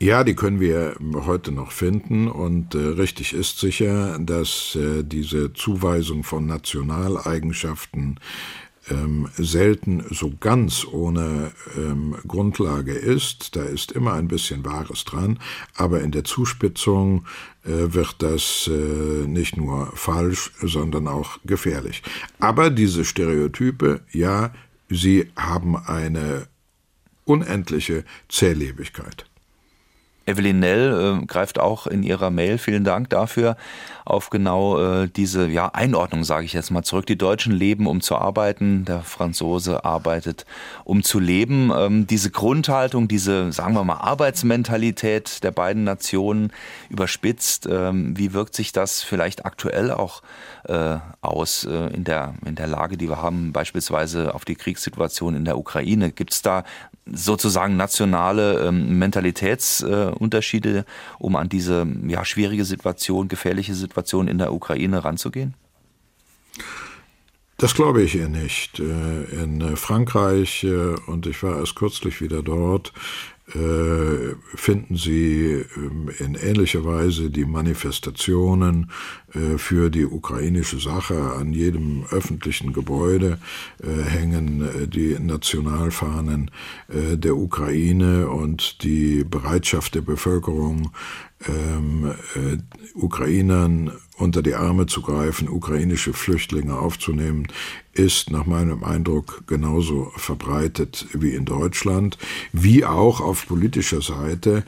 [0.00, 0.94] Ja, die können wir
[1.26, 8.20] heute noch finden und äh, richtig ist sicher, dass äh, diese Zuweisung von Nationaleigenschaften
[8.90, 13.56] ähm, selten so ganz ohne ähm, Grundlage ist.
[13.56, 15.38] Da ist immer ein bisschen Wahres dran,
[15.74, 17.24] aber in der Zuspitzung
[17.64, 22.02] äh, wird das äh, nicht nur falsch, sondern auch gefährlich.
[22.38, 24.52] Aber diese Stereotype, ja,
[24.88, 26.46] sie haben eine
[27.24, 29.27] unendliche Zählebigkeit.
[30.28, 33.56] Evelyn Nell äh, greift auch in ihrer Mail, vielen Dank dafür,
[34.04, 37.06] auf genau äh, diese ja, Einordnung, sage ich jetzt mal zurück.
[37.06, 40.44] Die Deutschen leben, um zu arbeiten, der Franzose arbeitet,
[40.84, 41.72] um zu leben.
[41.74, 46.52] Ähm, diese Grundhaltung, diese, sagen wir mal, Arbeitsmentalität der beiden Nationen
[46.90, 50.22] überspitzt, ähm, wie wirkt sich das vielleicht aktuell auch
[50.64, 55.34] äh, aus äh, in, der, in der Lage, die wir haben, beispielsweise auf die Kriegssituation
[55.34, 56.12] in der Ukraine?
[56.12, 56.64] Gibt es da
[57.12, 60.84] sozusagen nationale ähm, Mentalitätsunterschiede,
[61.18, 65.54] um an diese ja, schwierige Situation, gefährliche Situation in der Ukraine ranzugehen?
[67.56, 68.78] Das glaube ich eher nicht.
[68.78, 76.10] Äh, in Frankreich, äh, und ich war erst kürzlich wieder dort, äh, finden Sie ähm,
[76.18, 78.90] in ähnlicher Weise die Manifestationen
[79.32, 81.32] äh, für die ukrainische Sache.
[81.32, 83.38] An jedem öffentlichen Gebäude
[83.82, 86.50] äh, hängen die Nationalfahnen
[86.88, 90.90] der Ukraine und die Bereitschaft der Bevölkerung,
[91.46, 92.14] ähm,
[92.94, 97.46] Ukrainern unter die Arme zu greifen, ukrainische Flüchtlinge aufzunehmen,
[97.92, 102.18] ist nach meinem Eindruck genauso verbreitet wie in Deutschland,
[102.52, 104.64] wie auch auf politischer Seite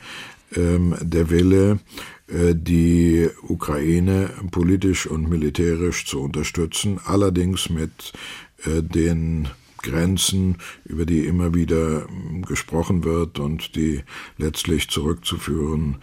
[0.57, 1.81] ähm, der Wille,
[2.29, 8.13] äh, die Ukraine politisch und militärisch zu unterstützen, allerdings mit
[8.65, 9.49] äh, den
[9.83, 14.03] Grenzen, über die immer wieder ähm, gesprochen wird und die
[14.39, 15.97] letztlich zurückzuführen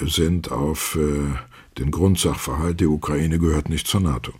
[0.00, 1.36] sind auf äh,
[1.78, 4.32] den Grundsachverhalt, die Ukraine gehört nicht zur NATO.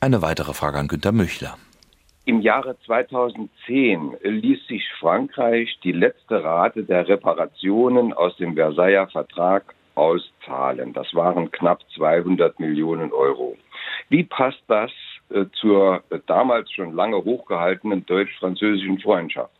[0.00, 1.56] Eine weitere Frage an Günter Müchler.
[2.26, 9.74] Im Jahre 2010 ließ sich Frankreich die letzte Rate der Reparationen aus dem Versailler Vertrag
[9.94, 10.92] auszahlen.
[10.92, 13.56] Das waren knapp 200 Millionen Euro.
[14.08, 14.90] Wie passt das
[15.30, 19.52] äh, zur äh, damals schon lange hochgehaltenen deutsch-französischen Freundschaft?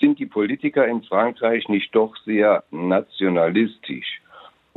[0.00, 4.20] Sind die Politiker in Frankreich nicht doch sehr nationalistisch?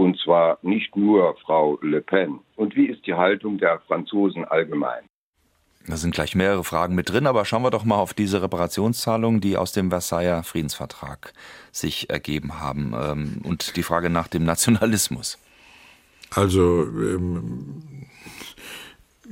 [0.01, 2.39] Und zwar nicht nur Frau Le Pen.
[2.55, 5.03] Und wie ist die Haltung der Franzosen allgemein?
[5.85, 9.41] Da sind gleich mehrere Fragen mit drin, aber schauen wir doch mal auf diese Reparationszahlungen,
[9.41, 11.33] die aus dem Versailler Friedensvertrag
[11.71, 15.37] sich ergeben haben ähm, und die Frage nach dem Nationalismus.
[16.31, 17.83] Also ähm,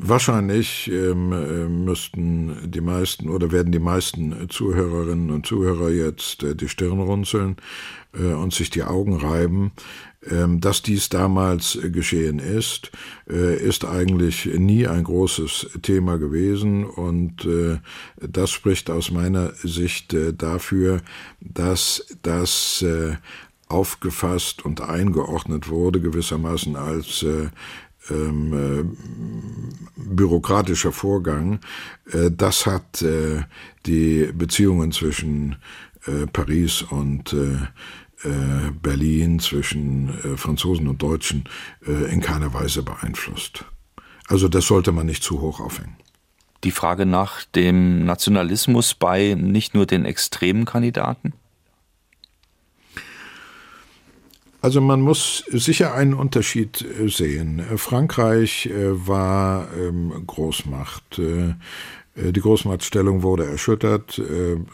[0.01, 6.55] Wahrscheinlich ähm, äh, müssten die meisten oder werden die meisten Zuhörerinnen und Zuhörer jetzt äh,
[6.55, 7.57] die Stirn runzeln
[8.13, 9.71] äh, und sich die Augen reiben.
[10.29, 12.91] Ähm, dass dies damals geschehen ist,
[13.29, 17.77] äh, ist eigentlich nie ein großes Thema gewesen und äh,
[18.17, 21.01] das spricht aus meiner Sicht äh, dafür,
[21.39, 22.85] dass das
[23.69, 27.23] aufgefasst und eingeordnet wurde gewissermaßen als
[28.09, 28.83] ähm, äh,
[29.95, 31.59] bürokratischer Vorgang.
[32.11, 33.43] Äh, das hat äh,
[33.85, 35.57] die Beziehungen zwischen
[36.05, 37.67] äh, Paris und äh, äh,
[38.81, 41.45] Berlin, zwischen Franzosen und Deutschen
[41.85, 43.63] in keiner Weise beeinflusst.
[44.27, 45.95] Also das sollte man nicht zu hoch aufhängen.
[46.63, 51.33] Die Frage nach dem Nationalismus bei nicht nur den extremen Kandidaten?
[54.61, 57.59] Also man muss sicher einen Unterschied äh, sehen.
[57.59, 61.21] Äh, Frankreich äh, war ähm, Großmacht.
[62.21, 64.21] Die Großmachtstellung wurde erschüttert,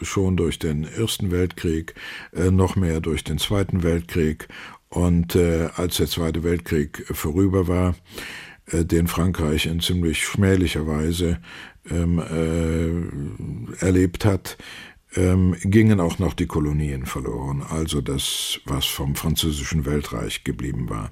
[0.02, 1.94] schon durch den Ersten Weltkrieg,
[2.32, 4.48] noch mehr durch den Zweiten Weltkrieg.
[4.88, 7.94] Und als der Zweite Weltkrieg vorüber war,
[8.72, 11.38] den Frankreich in ziemlich schmählicher Weise
[11.88, 14.56] ähm, erlebt hat,
[15.16, 21.10] ähm, gingen auch noch die Kolonien verloren, also das, was vom französischen Weltreich geblieben war.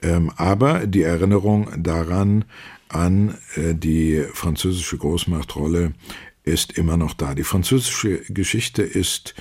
[0.00, 2.44] Ähm, aber die Erinnerung daran,
[2.88, 5.92] an äh, die französische Großmachtrolle
[6.44, 7.34] ist immer noch da.
[7.34, 9.34] Die französische Geschichte ist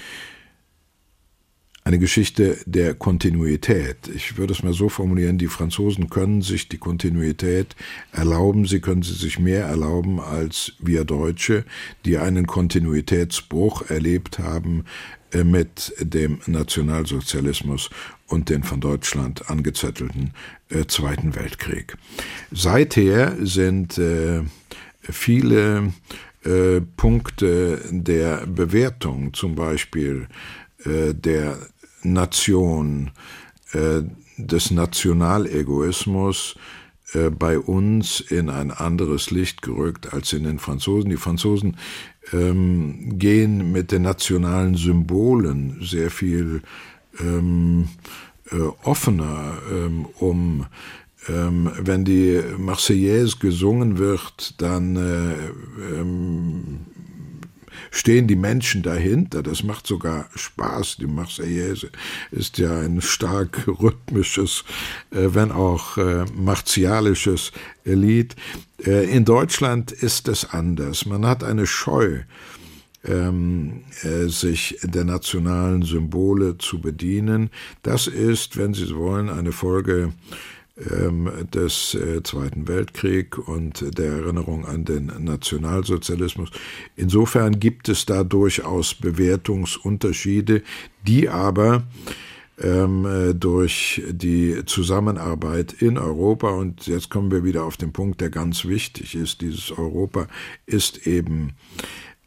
[1.87, 4.09] eine Geschichte der Kontinuität.
[4.13, 7.77] Ich würde es mal so formulieren, die Franzosen können sich die Kontinuität
[8.11, 11.63] erlauben, sie können sie sich mehr erlauben als wir Deutsche,
[12.03, 14.83] die einen Kontinuitätsbruch erlebt haben
[15.31, 17.89] äh, mit dem Nationalsozialismus
[18.27, 20.33] und den von Deutschland angezettelten
[20.67, 21.95] äh, Zweiten Weltkrieg.
[22.51, 24.41] Seither sind äh,
[25.01, 25.93] viele
[26.95, 30.27] Punkte der Bewertung, zum Beispiel
[30.85, 31.57] der
[32.13, 33.11] Nation,
[33.73, 34.01] äh,
[34.37, 36.55] des Nationalegoismus
[37.13, 41.09] äh, bei uns in ein anderes Licht gerückt als in den Franzosen.
[41.09, 41.77] Die Franzosen
[42.33, 46.61] ähm, gehen mit den nationalen Symbolen sehr viel
[47.19, 47.89] ähm,
[48.51, 50.65] äh, offener ähm, um.
[51.29, 56.85] Ähm, wenn die Marseillaise gesungen wird, dann äh, ähm,
[57.91, 59.43] stehen die Menschen dahinter.
[59.43, 60.97] Das macht sogar Spaß.
[60.97, 61.89] Die Marseillaise
[62.31, 64.63] ist ja ein stark rhythmisches,
[65.11, 67.51] äh, wenn auch äh, martialisches
[67.83, 68.35] Lied.
[68.85, 71.05] Äh, in Deutschland ist es anders.
[71.05, 72.19] Man hat eine Scheu,
[73.05, 77.49] ähm, äh, sich der nationalen Symbole zu bedienen.
[77.83, 80.13] Das ist, wenn Sie so wollen, eine Folge
[81.53, 86.51] des äh, Zweiten Weltkriegs und der Erinnerung an den Nationalsozialismus.
[86.95, 90.61] Insofern gibt es da durchaus Bewertungsunterschiede,
[91.07, 91.83] die aber
[92.61, 98.21] ähm, äh, durch die Zusammenarbeit in Europa, und jetzt kommen wir wieder auf den Punkt,
[98.21, 100.27] der ganz wichtig ist, dieses Europa
[100.65, 101.53] ist eben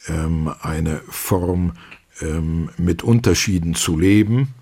[0.08, 1.72] ähm, eine Form,
[2.20, 4.54] ähm, mit Unterschieden zu leben,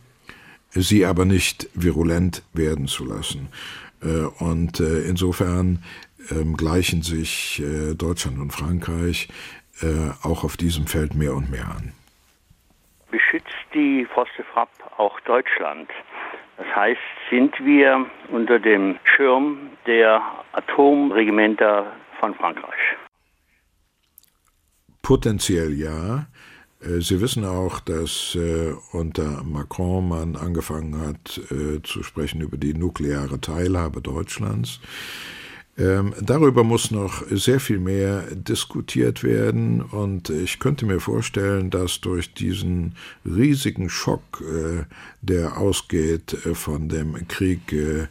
[0.71, 3.49] sie aber nicht virulent werden zu lassen.
[4.03, 5.83] Äh, und äh, insofern
[6.31, 9.29] ähm, gleichen sich äh, Deutschland und Frankreich
[10.25, 11.93] auch auf diesem Feld mehr und mehr an.
[13.13, 15.89] Beschützt die Fosse Frapp auch Deutschland?
[16.57, 17.01] Das heißt,
[17.31, 22.97] sind wir unter dem Schirm der Atomregimenter von Frankreich?
[25.01, 26.27] Potenziell ja.
[26.81, 32.57] Äh, Sie wissen auch, dass äh, unter Macron man angefangen hat äh, zu sprechen über
[32.57, 34.81] die nukleare Teilhabe Deutschlands.
[35.79, 42.01] Ähm, darüber muss noch sehr viel mehr diskutiert werden und ich könnte mir vorstellen, dass
[42.01, 44.83] durch diesen riesigen Schock, äh,
[45.23, 48.09] der ausgeht äh, von dem Krieg äh,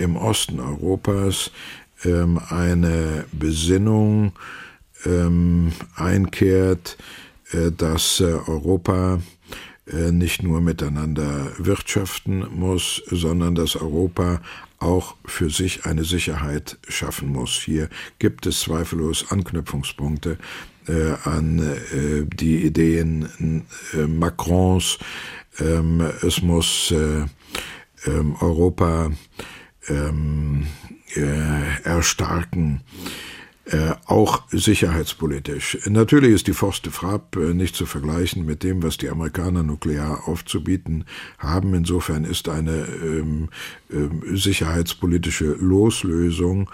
[0.00, 1.52] im Osten Europas,
[2.04, 4.32] ähm, eine Besinnung
[5.06, 6.96] ähm, einkehrt,
[7.76, 9.20] dass äh, Europa
[9.86, 14.40] äh, nicht nur miteinander wirtschaften muss, sondern dass Europa
[14.78, 17.52] auch für sich eine Sicherheit schaffen muss.
[17.52, 17.88] Hier
[18.18, 20.38] gibt es zweifellos Anknüpfungspunkte
[20.86, 24.98] äh, an äh, die Ideen äh, Macrons.
[25.58, 27.24] Ähm, es muss äh,
[28.06, 29.10] ähm, Europa
[29.88, 30.66] ähm,
[31.14, 32.82] äh, erstarken
[33.64, 35.78] äh, auch sicherheitspolitisch.
[35.88, 40.26] Natürlich ist die Forste Frapp äh, nicht zu vergleichen mit dem, was die Amerikaner nuklear
[40.26, 41.04] aufzubieten
[41.38, 41.72] haben.
[41.72, 43.50] Insofern ist eine ähm,
[43.88, 46.70] äh, sicherheitspolitische Loslösung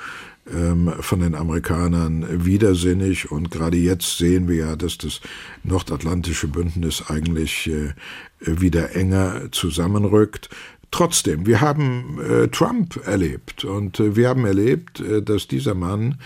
[0.51, 3.31] ähm, von den Amerikanern widersinnig.
[3.31, 5.21] Und gerade jetzt sehen wir ja, dass das
[5.65, 7.93] nordatlantische Bündnis eigentlich äh,
[8.41, 10.49] wieder enger zusammenrückt.
[10.91, 12.19] Trotzdem, wir haben
[12.51, 16.17] Trump erlebt und wir haben erlebt, dass dieser Mann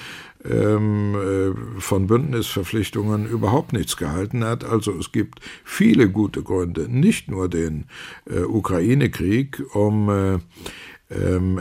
[0.48, 4.64] ähm, äh, von Bündnisverpflichtungen überhaupt nichts gehalten hat.
[4.64, 7.84] Also es gibt viele gute Gründe, nicht nur den
[8.28, 10.38] äh, Ukraine-Krieg, um äh,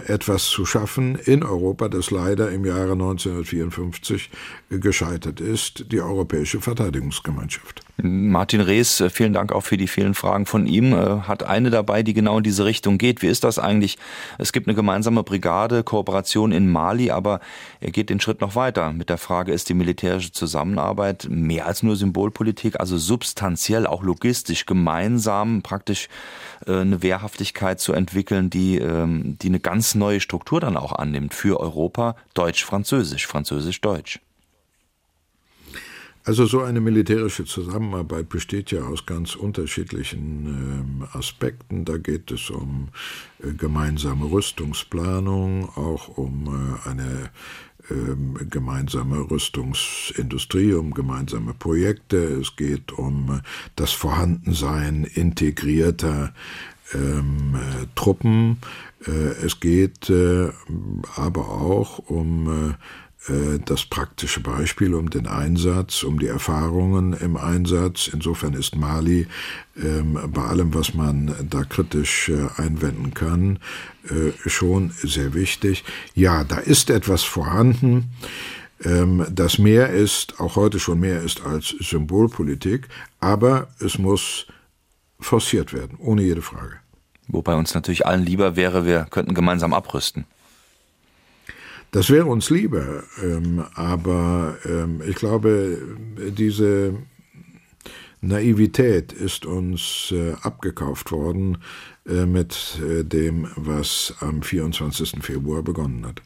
[0.08, 4.30] etwas zu schaffen in Europa, das leider im Jahre 1954
[4.70, 7.84] gescheitert ist, die Europäische Verteidigungsgemeinschaft.
[8.04, 10.94] Martin Rees, vielen Dank auch für die vielen Fragen von ihm.
[10.94, 13.22] Äh, hat eine dabei, die genau in diese Richtung geht.
[13.22, 13.98] Wie ist das eigentlich?
[14.38, 17.42] Es gibt eine gemeinsame Brigade, Kooperation in Mali, aber
[17.80, 21.84] er geht den Schritt noch weiter mit der Frage, ist die militärische Zusammenarbeit mehr als
[21.84, 26.10] nur Symbolpolitik, also substanziell, auch logistisch, gemeinsam praktisch
[26.66, 31.34] äh, eine Wehrhaftigkeit zu entwickeln, die, ähm, die eine ganz neue Struktur dann auch annimmt
[31.34, 34.20] für Europa, Deutsch-Französisch, Französisch-Deutsch.
[36.24, 41.84] Also so eine militärische Zusammenarbeit besteht ja aus ganz unterschiedlichen ähm, Aspekten.
[41.84, 42.90] Da geht es um
[43.44, 47.32] äh, gemeinsame Rüstungsplanung, auch um äh, eine
[47.90, 52.18] ähm, gemeinsame Rüstungsindustrie, um gemeinsame Projekte.
[52.18, 56.36] Es geht um äh, das Vorhandensein integrierter
[56.94, 58.58] ähm, äh, Truppen.
[59.06, 60.50] Äh, es geht äh,
[61.16, 62.76] aber auch um
[63.28, 68.10] äh, das praktische Beispiel, um den Einsatz, um die Erfahrungen im Einsatz.
[68.12, 69.28] Insofern ist Mali
[69.78, 73.60] ähm, bei allem, was man da kritisch äh, einwenden kann,
[74.10, 75.84] äh, schon sehr wichtig.
[76.16, 78.10] Ja, da ist etwas vorhanden,
[78.84, 82.88] ähm, das mehr ist, auch heute schon mehr ist als Symbolpolitik,
[83.20, 84.48] aber es muss
[85.20, 86.81] forciert werden, ohne jede Frage.
[87.28, 90.26] Wobei uns natürlich allen lieber wäre, wir könnten gemeinsam abrüsten.
[91.92, 95.78] Das wäre uns lieber, ähm, aber ähm, ich glaube,
[96.38, 96.94] diese
[98.22, 101.58] Naivität ist uns äh, abgekauft worden
[102.08, 105.16] äh, mit äh, dem, was am 24.
[105.22, 106.22] Februar begonnen hat.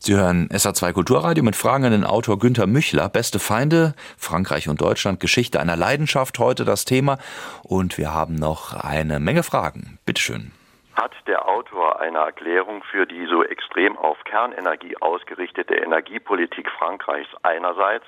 [0.00, 3.08] Sie hören SA2 Kulturradio mit Fragen an den Autor Günter Müchler.
[3.08, 7.18] Beste Feinde, Frankreich und Deutschland, Geschichte einer Leidenschaft, heute das Thema.
[7.64, 9.98] Und wir haben noch eine Menge Fragen.
[10.06, 10.52] Bitteschön.
[10.94, 18.06] Hat der Autor eine Erklärung für die so extrem auf Kernenergie ausgerichtete Energiepolitik Frankreichs einerseits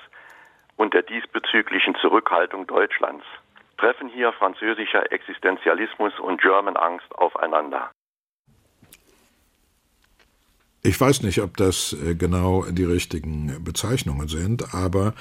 [0.77, 3.25] und der diesbezüglichen Zurückhaltung Deutschlands?
[3.77, 7.91] Treffen hier französischer Existenzialismus und German Angst aufeinander?
[10.83, 15.13] Ich weiß nicht, ob das äh, genau die richtigen Bezeichnungen sind, aber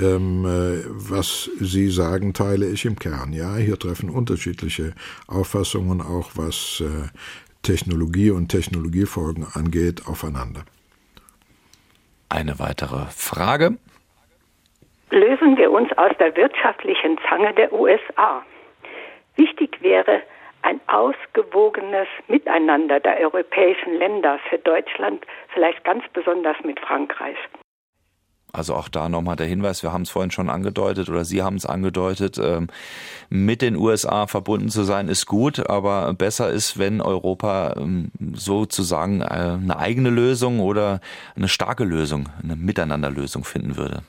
[0.00, 3.32] ähm, äh, was Sie sagen, teile ich im Kern.
[3.32, 4.94] Ja, hier treffen unterschiedliche
[5.26, 7.08] Auffassungen, auch was äh,
[7.62, 10.62] Technologie und Technologiefolgen angeht, aufeinander.
[12.28, 13.76] Eine weitere Frage.
[15.10, 18.44] Lösen wir uns aus der wirtschaftlichen Zange der USA.
[19.34, 20.22] Wichtig wäre,
[20.62, 27.36] ein ausgewogenes Miteinander der europäischen Länder für Deutschland, vielleicht ganz besonders mit Frankreich.
[28.50, 31.56] Also auch da nochmal der Hinweis, wir haben es vorhin schon angedeutet oder Sie haben
[31.56, 32.68] es angedeutet, ähm,
[33.28, 39.20] mit den USA verbunden zu sein ist gut, aber besser ist, wenn Europa ähm, sozusagen
[39.20, 41.00] äh, eine eigene Lösung oder
[41.36, 44.02] eine starke Lösung, eine Miteinanderlösung finden würde.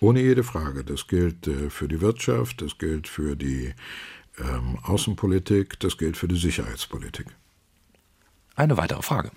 [0.00, 0.84] Ohne jede Frage.
[0.84, 3.72] Das gilt äh, für die Wirtschaft, das gilt für die
[4.40, 7.26] ähm, Außenpolitik, das gilt für die Sicherheitspolitik.
[8.56, 9.30] Eine weitere Frage.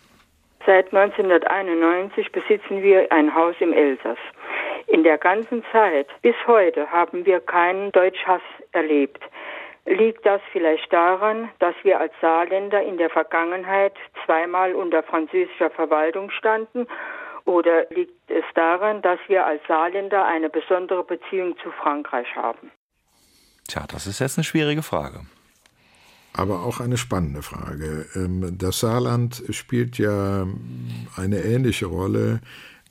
[0.65, 4.17] Seit 1991 besitzen wir ein Haus im Elsass.
[4.87, 8.41] In der ganzen Zeit bis heute haben wir keinen Deutschhass
[8.71, 9.23] erlebt.
[9.85, 13.93] Liegt das vielleicht daran, dass wir als Saarländer in der Vergangenheit
[14.25, 16.85] zweimal unter französischer Verwaltung standen?
[17.45, 22.71] Oder liegt es daran, dass wir als Saarländer eine besondere Beziehung zu Frankreich haben?
[23.67, 25.25] Tja, das ist jetzt eine schwierige Frage.
[26.33, 28.05] Aber auch eine spannende Frage.
[28.15, 30.47] Ähm, das Saarland spielt ja
[31.15, 32.41] eine ähnliche Rolle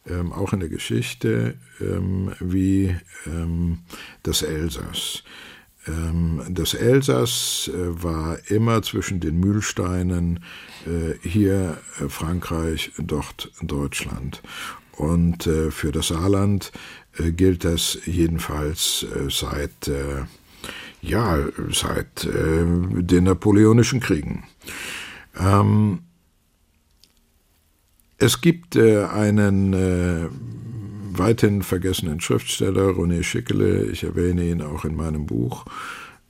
[0.06, 2.96] ähm, auch in der Geschichte, ähm, wie
[4.22, 5.22] das Elsass.
[6.48, 10.40] Das Elsass äh, war immer zwischen den Mühlsteinen,
[10.86, 14.42] äh, hier äh, Frankreich, dort Deutschland.
[14.92, 16.72] Und für das Saarland
[17.16, 19.90] gilt das jedenfalls seit,
[21.02, 21.38] ja,
[21.70, 24.44] seit den Napoleonischen Kriegen.
[25.38, 26.00] Ähm,
[28.18, 29.74] es gibt einen
[31.16, 35.64] weithin vergessenen Schriftsteller, René Schickele, ich erwähne ihn auch in meinem Buch,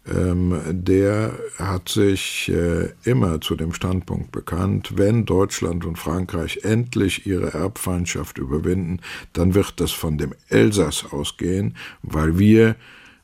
[0.07, 7.27] ähm, der hat sich äh, immer zu dem Standpunkt bekannt, wenn Deutschland und Frankreich endlich
[7.27, 9.01] ihre Erbfeindschaft überwinden,
[9.35, 12.77] dann wird das von dem Elsass ausgehen, weil wir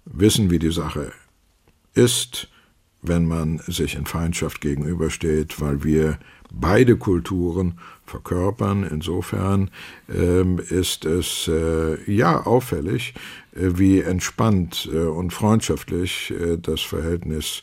[0.04, 1.12] wissen, wie die Sache
[1.96, 2.48] ist,
[3.02, 6.18] wenn man sich in Feindschaft gegenübersteht, weil wir
[6.52, 8.84] beide Kulturen verkörpern.
[8.84, 9.70] Insofern
[10.12, 13.14] ähm, ist es äh, ja auffällig,
[13.54, 17.62] äh, wie entspannt äh, und freundschaftlich äh, das Verhältnis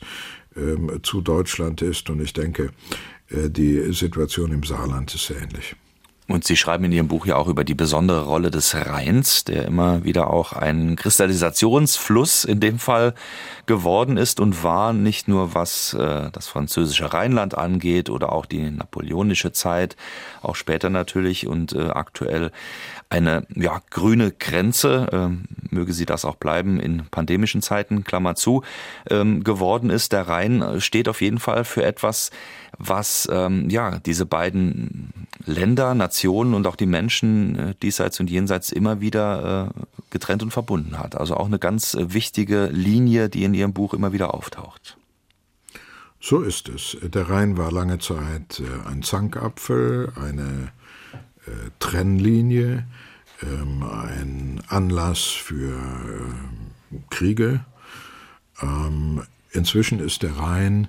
[0.56, 2.10] ähm, zu Deutschland ist.
[2.10, 2.70] Und ich denke,
[3.28, 5.76] äh, die Situation im Saarland ist ähnlich.
[6.26, 9.66] Und Sie schreiben in Ihrem Buch ja auch über die besondere Rolle des Rheins, der
[9.66, 13.14] immer wieder auch ein Kristallisationsfluss in dem Fall
[13.66, 18.70] geworden ist und war, nicht nur was äh, das französische Rheinland angeht oder auch die
[18.70, 19.96] napoleonische Zeit,
[20.40, 22.52] auch später natürlich und äh, aktuell
[23.10, 25.44] eine ja, grüne Grenze, ähm,
[25.74, 28.62] möge sie das auch bleiben in pandemischen Zeiten, Klammer zu,
[29.10, 30.12] ähm, geworden ist.
[30.12, 32.30] Der Rhein steht auf jeden Fall für etwas,
[32.78, 35.12] was ähm, ja diese beiden
[35.44, 40.50] Länder, Nationen und auch die Menschen äh, diesseits und jenseits immer wieder äh, getrennt und
[40.52, 41.16] verbunden hat.
[41.16, 44.96] Also auch eine ganz äh, wichtige Linie, die in Ihrem Buch immer wieder auftaucht.
[46.20, 46.96] So ist es.
[47.02, 50.72] Der Rhein war lange Zeit äh, ein Zankapfel, eine
[51.46, 52.86] äh, Trennlinie,
[53.44, 57.64] ähm, ein Anlass für äh, Kriege.
[58.62, 59.22] Ähm,
[59.52, 60.88] inzwischen ist der Rhein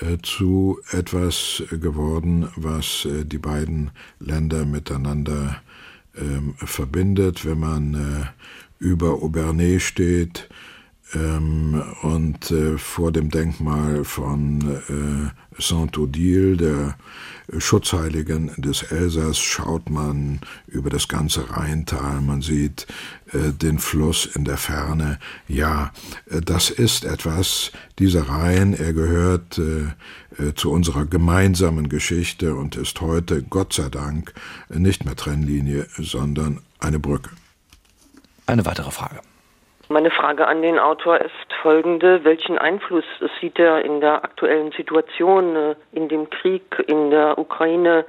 [0.00, 3.90] äh, zu etwas geworden, was äh, die beiden
[4.20, 5.62] Länder miteinander
[6.16, 7.44] ähm, verbindet.
[7.44, 8.26] Wenn man äh,
[8.78, 10.48] über Aubernay steht
[11.14, 14.80] ähm, und vor dem Denkmal von
[15.58, 16.96] Saint-Odile, der
[17.58, 22.86] Schutzheiligen des Elsass, schaut man über das ganze Rheintal, man sieht
[23.32, 25.18] äh, den Fluss in der Ferne.
[25.46, 25.92] Ja,
[26.28, 32.76] äh, das ist etwas, dieser Rhein, er gehört äh, äh zu unserer gemeinsamen Geschichte und
[32.76, 34.34] ist heute, Gott sei Dank,
[34.68, 37.30] nicht mehr Trennlinie, sondern eine Brücke.
[38.46, 39.20] Eine weitere Frage.
[39.88, 42.24] Meine Frage an den Autor ist folgende.
[42.24, 43.04] Welchen Einfluss
[43.40, 48.04] sieht er in der aktuellen Situation, äh, in dem Krieg in der Ukraine,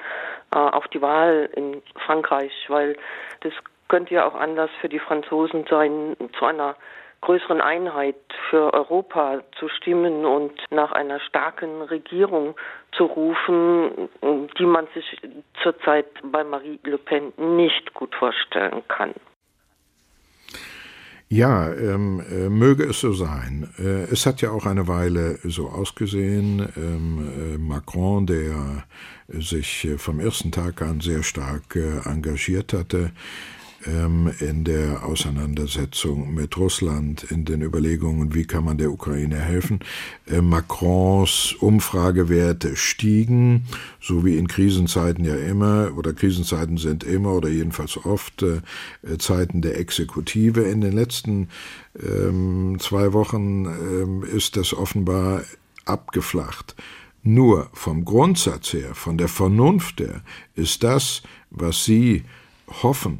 [0.55, 2.51] äh, auf die Wahl in Frankreich?
[2.67, 2.97] Weil
[3.41, 3.53] das
[3.89, 6.75] könnte ja auch Anlass für die Franzosen sein, zu einer
[7.21, 8.15] größeren Einheit
[8.49, 12.55] für Europa zu stimmen und nach einer starken Regierung
[12.91, 14.09] zu rufen,
[14.57, 15.19] die man sich
[15.61, 19.13] zurzeit bei Marie Le Pen nicht gut vorstellen kann.
[21.29, 23.67] Ja, ähm, äh, möge es so sein.
[23.77, 26.69] Äh, es hat ja auch eine Weile so ausgesehen.
[26.77, 28.85] Ähm, äh, Macron, der
[29.27, 33.11] sich äh, vom ersten Tag an sehr stark äh, engagiert hatte,
[33.85, 39.79] in der Auseinandersetzung mit Russland, in den Überlegungen, wie kann man der Ukraine helfen.
[40.25, 43.65] Äh, Macrons Umfragewerte stiegen,
[44.01, 48.61] so wie in Krisenzeiten ja immer, oder Krisenzeiten sind immer oder jedenfalls oft äh,
[49.19, 50.63] Zeiten der Exekutive.
[50.63, 51.49] In den letzten
[52.01, 55.43] ähm, zwei Wochen ähm, ist das offenbar
[55.85, 56.75] abgeflacht.
[57.23, 60.21] Nur vom Grundsatz her, von der Vernunft her,
[60.55, 62.23] ist das, was Sie
[62.81, 63.19] hoffen,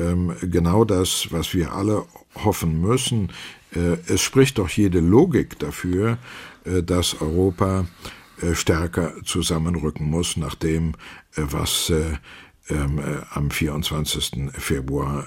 [0.00, 3.30] ähm, genau das, was wir alle hoffen müssen.
[3.74, 6.18] Äh, es spricht doch jede Logik dafür,
[6.64, 7.86] äh, dass Europa
[8.40, 10.94] äh, stärker zusammenrücken muss, nach dem,
[11.36, 11.92] was
[12.70, 14.50] ähm, am 24.
[14.52, 15.26] Februar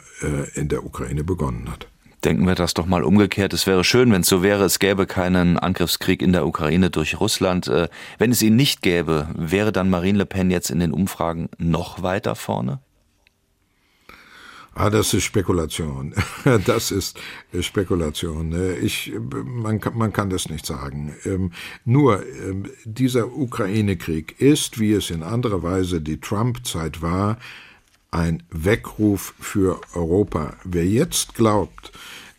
[0.53, 1.87] in der Ukraine begonnen hat.
[2.23, 3.53] Denken wir das doch mal umgekehrt.
[3.53, 7.19] Es wäre schön, wenn es so wäre, es gäbe keinen Angriffskrieg in der Ukraine durch
[7.19, 7.71] Russland.
[8.17, 12.01] Wenn es ihn nicht gäbe, wäre dann Marine Le Pen jetzt in den Umfragen noch
[12.01, 12.79] weiter vorne?
[14.75, 16.13] Ah, das ist Spekulation.
[16.65, 17.19] Das ist
[17.61, 18.53] Spekulation.
[18.81, 19.13] Ich,
[19.45, 21.15] man, kann, man kann das nicht sagen.
[21.25, 21.51] Ähm,
[21.85, 27.37] nur ähm, dieser Ukraine-Krieg ist, wie es in anderer Weise die Trump-Zeit war,
[28.11, 30.55] ein Weckruf für Europa.
[30.63, 31.91] Wer jetzt glaubt,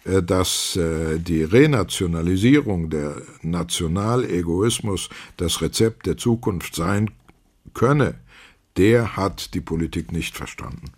[0.04, 7.10] äh, dass äh, die Renationalisierung, der Nationalegoismus das Rezept der Zukunft sein
[7.74, 8.14] könne,
[8.76, 10.90] der hat die Politik nicht verstanden.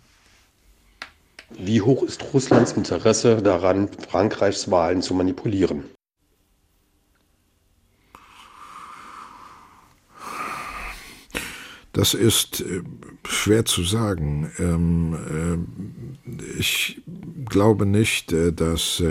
[1.49, 5.85] Wie hoch ist Russlands Interesse daran, Frankreichs Wahlen zu manipulieren?
[11.93, 12.83] Das ist äh,
[13.25, 14.51] schwer zu sagen.
[14.59, 15.65] Ähm,
[16.27, 17.01] äh, ich
[17.45, 19.03] glaube nicht, äh, dass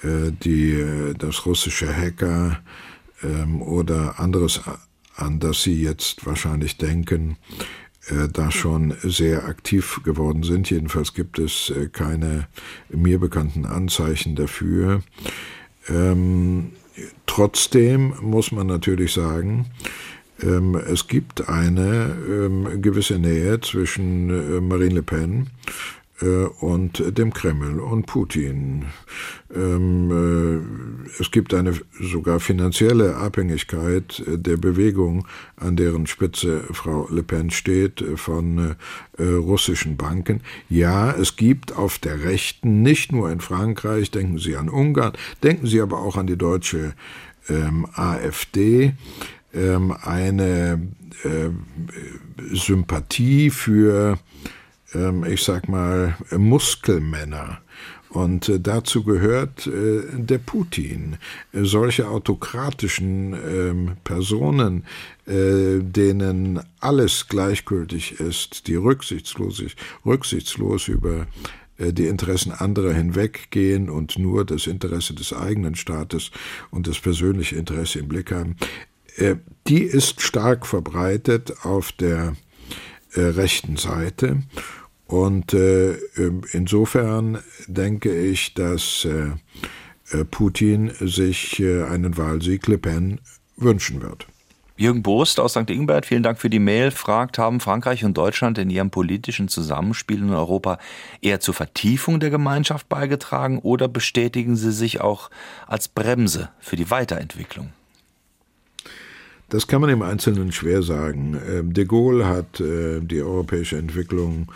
[0.00, 2.60] die, das russische Hacker
[3.24, 4.60] ähm, oder anderes,
[5.16, 7.36] an das Sie jetzt wahrscheinlich denken,
[8.32, 10.70] da schon sehr aktiv geworden sind.
[10.70, 12.48] Jedenfalls gibt es keine
[12.88, 15.02] mir bekannten Anzeichen dafür.
[15.88, 16.72] Ähm,
[17.26, 19.66] trotzdem muss man natürlich sagen,
[20.42, 25.97] ähm, es gibt eine ähm, gewisse Nähe zwischen äh, Marine Le Pen äh,
[26.60, 28.86] und dem Kreml und Putin.
[29.54, 37.22] Ähm, äh, es gibt eine sogar finanzielle Abhängigkeit der Bewegung, an deren Spitze Frau Le
[37.22, 38.76] Pen steht, von
[39.18, 40.42] russischen Banken.
[40.68, 45.12] Ja, es gibt auf der Rechten, nicht nur in Frankreich, denken Sie an Ungarn,
[45.42, 46.94] denken Sie aber auch an die deutsche
[47.94, 48.94] AfD,
[49.54, 50.88] ähm, eine
[51.24, 51.50] äh,
[52.52, 54.57] Sympathie für, ähm,
[55.26, 57.60] ich sag mal, Muskelmänner.
[58.10, 61.18] Und äh, dazu gehört äh, der Putin.
[61.52, 64.84] Solche autokratischen ähm, Personen,
[65.26, 69.62] äh, denen alles gleichgültig ist, die rücksichtslos,
[70.06, 71.26] rücksichtslos über
[71.76, 76.30] äh, die Interessen anderer hinweggehen und nur das Interesse des eigenen Staates
[76.70, 78.56] und das persönliche Interesse im Blick haben.
[79.16, 79.36] Äh,
[79.66, 82.36] die ist stark verbreitet auf der
[83.12, 84.42] äh, rechten Seite.
[85.08, 89.06] Und äh, ähm, insofern denke ich, dass
[90.30, 93.20] Putin sich einen Wahlsieg Le Pen
[93.58, 94.26] wünschen wird.
[94.78, 95.70] Jürgen Bost aus St.
[95.70, 100.22] Ingbert, vielen Dank für die Mail, fragt, haben Frankreich und Deutschland in ihrem politischen Zusammenspiel
[100.22, 100.78] in Europa
[101.20, 105.30] eher zur Vertiefung der Gemeinschaft beigetragen oder bestätigen sie sich auch
[105.66, 107.72] als Bremse für die Weiterentwicklung?
[109.48, 111.36] Das kann man im Einzelnen schwer sagen.
[111.50, 114.52] Ähm, de Gaulle hat äh, die europäische Entwicklung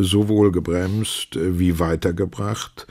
[0.00, 2.86] sowohl gebremst äh, wie weitergebracht.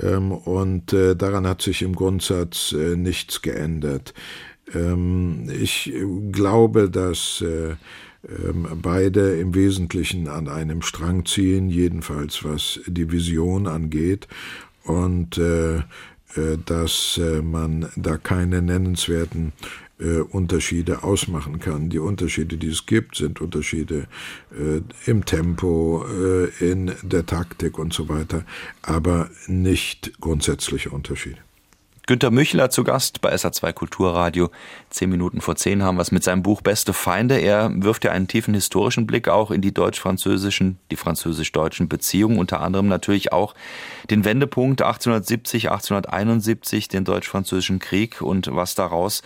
[0.00, 4.14] Ähm, und äh, daran hat sich im Grundsatz nichts geändert.
[5.60, 5.92] Ich
[6.30, 7.44] glaube, dass
[8.80, 14.28] beide im Wesentlichen an einem Strang ziehen, jedenfalls was die Vision angeht.
[14.84, 15.38] Und
[16.64, 19.52] dass man da keine nennenswerten
[19.98, 21.88] äh, Unterschiede ausmachen kann.
[21.88, 24.06] Die Unterschiede, die es gibt, sind Unterschiede
[24.52, 24.80] äh,
[25.10, 28.44] im Tempo, äh, in der Taktik und so weiter,
[28.82, 31.38] aber nicht grundsätzliche Unterschiede.
[32.08, 34.50] Günter Müchler zu Gast bei SA2 Kulturradio.
[34.90, 37.38] Zehn Minuten vor zehn haben wir es mit seinem Buch Beste Feinde.
[37.38, 42.60] Er wirft ja einen tiefen historischen Blick auch in die deutsch-französischen, die französisch-deutschen Beziehungen, unter
[42.60, 43.54] anderem natürlich auch
[44.10, 49.22] den Wendepunkt 1870, 1871, den deutsch-französischen Krieg und was daraus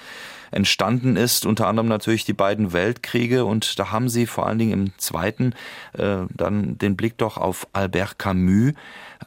[0.50, 3.44] entstanden ist, unter anderem natürlich die beiden Weltkriege.
[3.44, 5.54] Und da haben sie vor allen Dingen im zweiten
[5.94, 8.72] äh, dann den Blick doch auf Albert Camus,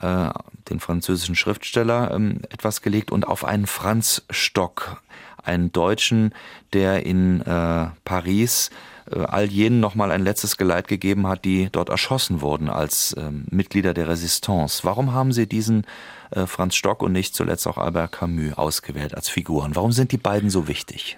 [0.01, 0.29] äh,
[0.69, 5.01] den französischen Schriftsteller, ähm, etwas gelegt und auf einen Franz Stock,
[5.43, 6.33] einen Deutschen,
[6.73, 8.69] der in äh, Paris
[9.15, 13.93] all jenen nochmal ein letztes Geleit gegeben hat, die dort erschossen wurden als ähm, Mitglieder
[13.93, 14.83] der Resistance.
[14.83, 15.85] Warum haben Sie diesen
[16.31, 19.75] äh, Franz Stock und nicht zuletzt auch Albert Camus ausgewählt als Figuren?
[19.75, 21.17] Warum sind die beiden so wichtig?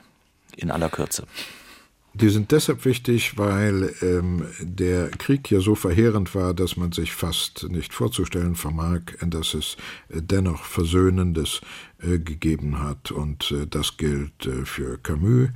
[0.57, 1.25] In aller Kürze.
[2.13, 7.13] Die sind deshalb wichtig, weil ähm, der Krieg ja so verheerend war, dass man sich
[7.13, 9.77] fast nicht vorzustellen vermag, dass es
[10.09, 13.11] äh, dennoch Versöhnendes äh, gegeben hat.
[13.11, 15.49] Und äh, das gilt äh, für Camus,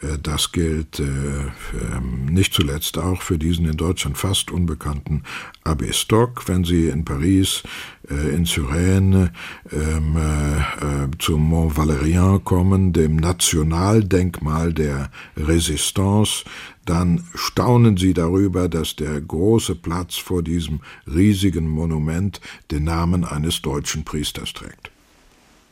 [0.00, 5.22] äh, das gilt äh, ähm, nicht zuletzt auch für diesen in Deutschland fast unbekannten
[5.64, 7.62] Abbé Stock, wenn Sie in Paris,
[8.08, 9.30] in Suresnes
[9.70, 10.16] ähm,
[11.20, 16.44] zum Mont Valérien kommen, dem Nationaldenkmal der Resistance,
[16.84, 22.40] dann staunen Sie darüber, dass der große Platz vor diesem riesigen Monument
[22.72, 24.91] den Namen eines deutschen Priesters trägt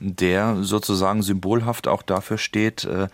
[0.01, 3.09] der sozusagen symbolhaft auch dafür steht, äh,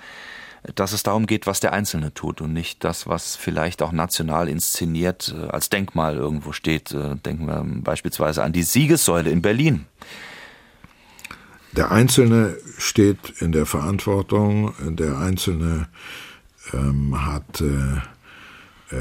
[0.74, 4.48] dass es darum geht, was der Einzelne tut und nicht das, was vielleicht auch national
[4.48, 6.92] inszeniert äh, als Denkmal irgendwo steht.
[6.92, 9.86] Äh, denken wir beispielsweise an die Siegessäule in Berlin.
[11.72, 15.88] Der Einzelne steht in der Verantwortung, der Einzelne
[16.72, 17.96] ähm, hat äh,
[18.94, 18.98] äh,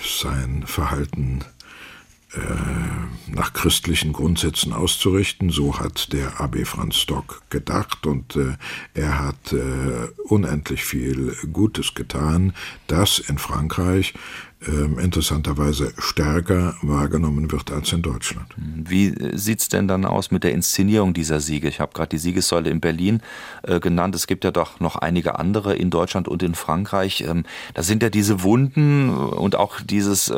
[0.00, 1.40] sein Verhalten
[3.34, 5.50] nach christlichen Grundsätzen auszurichten.
[5.50, 8.56] So hat der AB Franz Stock gedacht und äh,
[8.94, 12.52] er hat äh, unendlich viel Gutes getan,
[12.86, 14.14] das in Frankreich
[14.66, 18.46] ähm, interessanterweise stärker wahrgenommen wird als in Deutschland.
[18.56, 21.68] Wie sieht's denn dann aus mit der Inszenierung dieser Siege?
[21.68, 23.22] Ich habe gerade die Siegessäule in Berlin
[23.62, 24.14] äh, genannt.
[24.14, 27.22] Es gibt ja doch noch einige andere in Deutschland und in Frankreich.
[27.26, 30.32] Ähm, da sind ja diese Wunden und auch dieses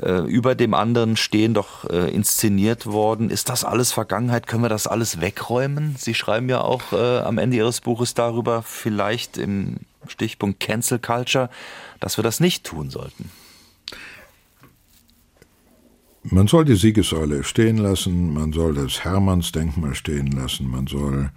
[0.00, 3.30] äh, über dem anderen stehen doch äh, inszeniert worden.
[3.30, 4.46] Ist das alles Vergangenheit?
[4.46, 5.96] Können wir das alles wegräumen?
[5.98, 11.50] Sie schreiben ja auch äh, am Ende Ihres Buches darüber, vielleicht im Stichpunkt Cancel Culture,
[12.00, 13.30] dass wir das nicht tun sollten.
[16.24, 21.30] Man soll die Siegessäule stehen lassen, man soll das Hermannsdenkmal stehen lassen, man soll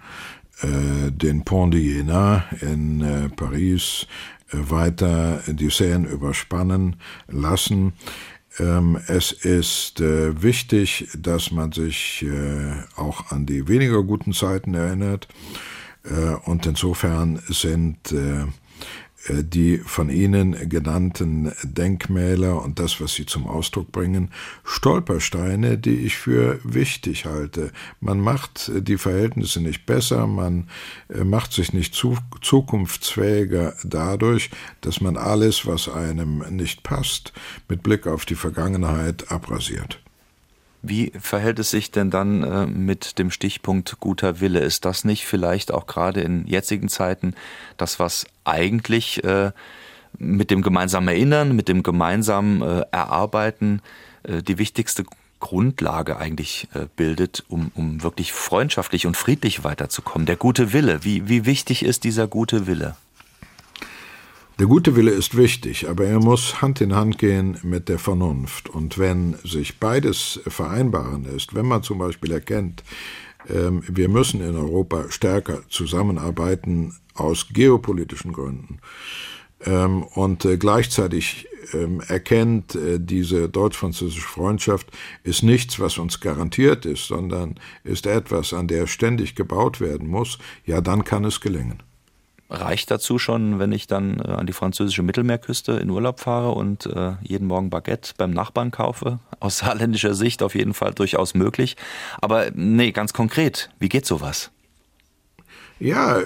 [0.62, 4.06] äh, den Pont de Jena in äh, Paris
[4.52, 6.96] äh, weiter die Seine überspannen
[7.26, 7.94] lassen.
[8.58, 14.74] Ähm, es ist äh, wichtig, dass man sich äh, auch an die weniger guten Zeiten
[14.74, 15.28] erinnert.
[16.04, 18.14] Äh, und insofern sind
[19.28, 24.30] die von Ihnen genannten Denkmäler und das, was Sie zum Ausdruck bringen,
[24.64, 27.70] Stolpersteine, die ich für wichtig halte.
[28.00, 30.68] Man macht die Verhältnisse nicht besser, man
[31.08, 34.50] äh, macht sich nicht zu, zukunftsfähiger dadurch,
[34.80, 37.32] dass man alles, was einem nicht passt,
[37.68, 40.00] mit Blick auf die Vergangenheit abrasiert.
[40.82, 44.60] Wie verhält es sich denn dann äh, mit dem Stichpunkt guter Wille?
[44.60, 47.34] Ist das nicht vielleicht auch gerade in jetzigen Zeiten
[47.76, 49.52] das, was eigentlich äh,
[50.18, 53.82] mit dem gemeinsamen Erinnern, mit dem gemeinsamen äh, Erarbeiten
[54.22, 55.04] äh, die wichtigste
[55.38, 56.66] Grundlage eigentlich
[56.96, 60.24] bildet, um, um wirklich freundschaftlich und friedlich weiterzukommen?
[60.24, 61.04] Der gute Wille.
[61.04, 62.96] Wie, wie wichtig ist dieser gute Wille?
[64.58, 68.70] Der gute Wille ist wichtig, aber er muss Hand in Hand gehen mit der Vernunft.
[68.70, 72.82] Und wenn sich beides vereinbaren ist, wenn man zum Beispiel erkennt,
[73.48, 78.80] wir müssen in Europa stärker zusammenarbeiten aus geopolitischen Gründen,
[79.64, 84.88] ähm, und äh, gleichzeitig ähm, erkennt, äh, diese deutsch-französische Freundschaft
[85.24, 90.38] ist nichts, was uns garantiert ist, sondern ist etwas, an der ständig gebaut werden muss,
[90.66, 91.82] ja, dann kann es gelingen
[92.48, 96.86] reicht dazu schon, wenn ich dann äh, an die französische Mittelmeerküste in Urlaub fahre und
[96.86, 99.18] äh, jeden Morgen Baguette beim Nachbarn kaufe.
[99.40, 101.76] Aus saarländischer Sicht auf jeden Fall durchaus möglich.
[102.20, 104.50] Aber nee, ganz konkret, wie geht sowas?
[105.78, 106.22] Ja,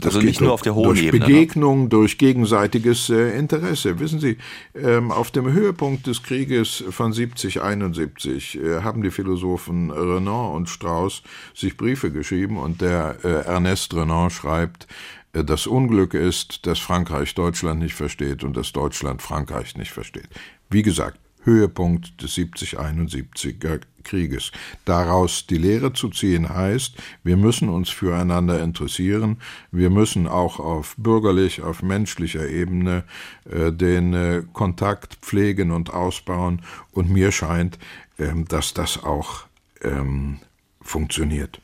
[0.00, 1.20] das also nicht nur auf der hohen durch Ebene.
[1.20, 1.40] Durch ne?
[1.40, 1.88] Begegnung, ne?
[1.88, 3.98] durch gegenseitiges äh, Interesse.
[4.00, 4.38] Wissen Sie,
[4.74, 10.68] ähm, auf dem Höhepunkt des Krieges von 70, 71 äh, haben die Philosophen Renan und
[10.68, 11.22] Strauss
[11.54, 14.86] sich Briefe geschrieben und der äh, Ernest Renan schreibt,
[15.32, 20.28] das Unglück ist, dass Frankreich Deutschland nicht versteht und dass Deutschland Frankreich nicht versteht.
[20.68, 24.52] Wie gesagt, Höhepunkt des 70-71er Krieges.
[24.84, 29.38] Daraus die Lehre zu ziehen heißt, wir müssen uns füreinander interessieren,
[29.70, 33.04] wir müssen auch auf bürgerlich, auf menschlicher Ebene
[33.48, 36.62] äh, den äh, Kontakt pflegen und ausbauen
[36.92, 37.78] und mir scheint,
[38.18, 39.44] äh, dass das auch
[39.82, 40.38] ähm,
[40.82, 41.60] funktioniert.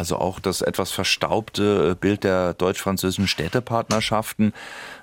[0.00, 4.54] Also auch das etwas verstaubte äh, Bild der deutsch-französischen Städtepartnerschaften.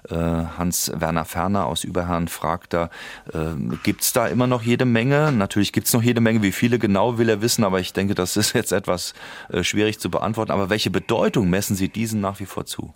[0.09, 2.89] Äh, Hans-Werner Ferner aus Überherrn fragt da,
[3.31, 5.31] äh, gibt es da immer noch jede Menge?
[5.31, 8.15] Natürlich gibt es noch jede Menge, wie viele genau will er wissen, aber ich denke,
[8.15, 9.13] das ist jetzt etwas
[9.61, 10.51] schwierig zu beantworten.
[10.51, 12.91] Aber welche Bedeutung messen Sie diesen nach wie vor zu?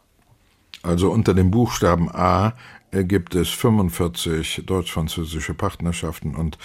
[0.81, 2.53] Also unter dem Buchstaben A
[2.91, 6.57] gibt es 45 deutsch-französische Partnerschaften und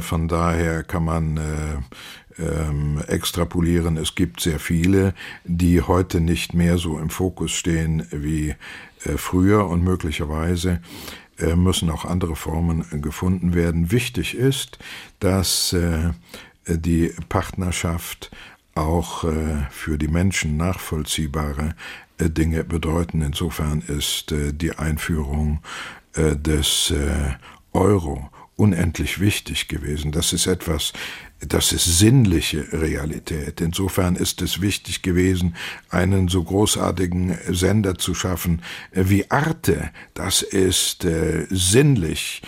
[0.00, 1.40] von daher kann man äh,
[2.38, 3.96] ähm, extrapolieren.
[3.96, 5.14] Es gibt sehr viele,
[5.44, 8.54] die heute nicht mehr so im Fokus stehen wie
[9.04, 10.80] äh, früher und möglicherweise
[11.38, 13.90] äh, müssen auch andere Formen gefunden werden.
[13.90, 14.78] Wichtig ist,
[15.20, 16.10] dass äh,
[16.66, 18.30] die Partnerschaft
[18.74, 21.74] auch äh, für die Menschen nachvollziehbare
[22.18, 23.22] äh, Dinge bedeuten.
[23.22, 25.60] Insofern ist äh, die Einführung
[26.14, 26.92] des
[27.72, 30.12] Euro unendlich wichtig gewesen.
[30.12, 30.92] Das ist etwas,
[31.40, 33.60] das ist sinnliche Realität.
[33.60, 35.56] Insofern ist es wichtig gewesen,
[35.88, 39.90] einen so großartigen Sender zu schaffen wie Arte.
[40.14, 42.42] Das ist äh, sinnlich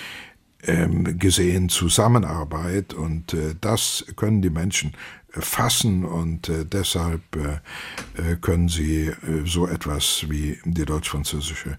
[0.66, 4.92] ähm, gesehen Zusammenarbeit und äh, das können die Menschen
[5.41, 9.12] fassen und äh, deshalb äh, äh, können sie
[9.45, 11.78] so etwas wie die deutsch-französische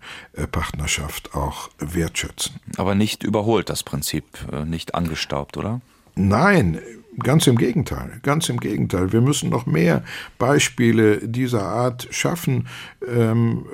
[0.51, 2.59] Partnerschaft auch wertschätzen.
[2.77, 4.25] Aber nicht überholt das Prinzip,
[4.65, 5.81] nicht angestaubt, oder?
[6.15, 6.79] Nein,
[7.19, 9.11] ganz im Gegenteil, ganz im Gegenteil.
[9.11, 10.03] Wir müssen noch mehr
[10.37, 12.67] Beispiele dieser Art schaffen.
[13.07, 13.65] Ähm,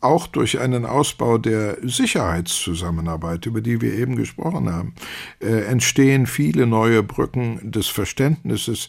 [0.00, 4.94] auch durch einen Ausbau der Sicherheitszusammenarbeit, über die wir eben gesprochen haben,
[5.40, 8.88] äh, entstehen viele neue Brücken des Verständnisses,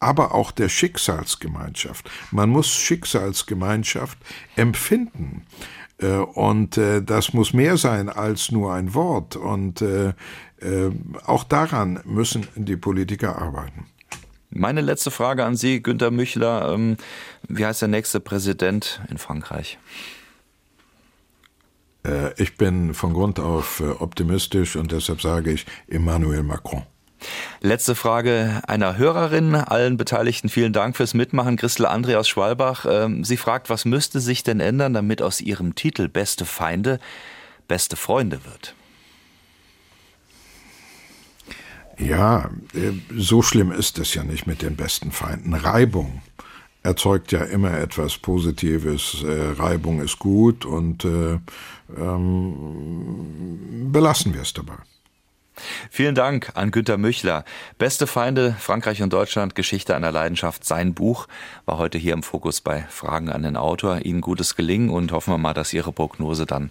[0.00, 2.08] aber auch der Schicksalsgemeinschaft.
[2.30, 4.18] Man muss Schicksalsgemeinschaft
[4.56, 5.44] empfinden.
[5.98, 9.36] Äh, und äh, das muss mehr sein als nur ein Wort.
[9.36, 10.08] Und äh,
[10.60, 10.90] äh,
[11.24, 13.86] auch daran müssen die Politiker arbeiten.
[14.50, 16.72] Meine letzte Frage an Sie, Günter Müchler.
[16.72, 16.96] Ähm,
[17.48, 19.78] wie heißt der nächste Präsident in Frankreich?
[22.04, 26.82] Äh, ich bin von Grund auf äh, optimistisch und deshalb sage ich Emmanuel Macron.
[27.60, 29.54] Letzte Frage einer Hörerin.
[29.54, 31.56] Allen Beteiligten vielen Dank fürs Mitmachen.
[31.56, 32.86] Christel André aus Schwalbach.
[32.88, 37.00] Ähm, sie fragt, was müsste sich denn ändern, damit aus ihrem Titel Beste Feinde
[37.66, 38.74] beste Freunde wird?
[41.98, 45.54] Ja, äh, so schlimm ist es ja nicht mit den besten Feinden.
[45.54, 46.22] Reibung
[46.82, 49.22] erzeugt ja immer etwas Positives.
[49.24, 51.38] Äh, Reibung ist gut und äh,
[51.96, 54.76] ähm, belassen wir es dabei.
[55.90, 57.44] Vielen Dank an Günter Müchler.
[57.78, 60.64] Beste Feinde Frankreich und Deutschland, Geschichte einer Leidenschaft.
[60.64, 61.28] Sein Buch
[61.66, 64.04] war heute hier im Fokus bei Fragen an den Autor.
[64.04, 66.70] Ihnen gutes Gelingen und hoffen wir mal, dass Ihre Prognose dann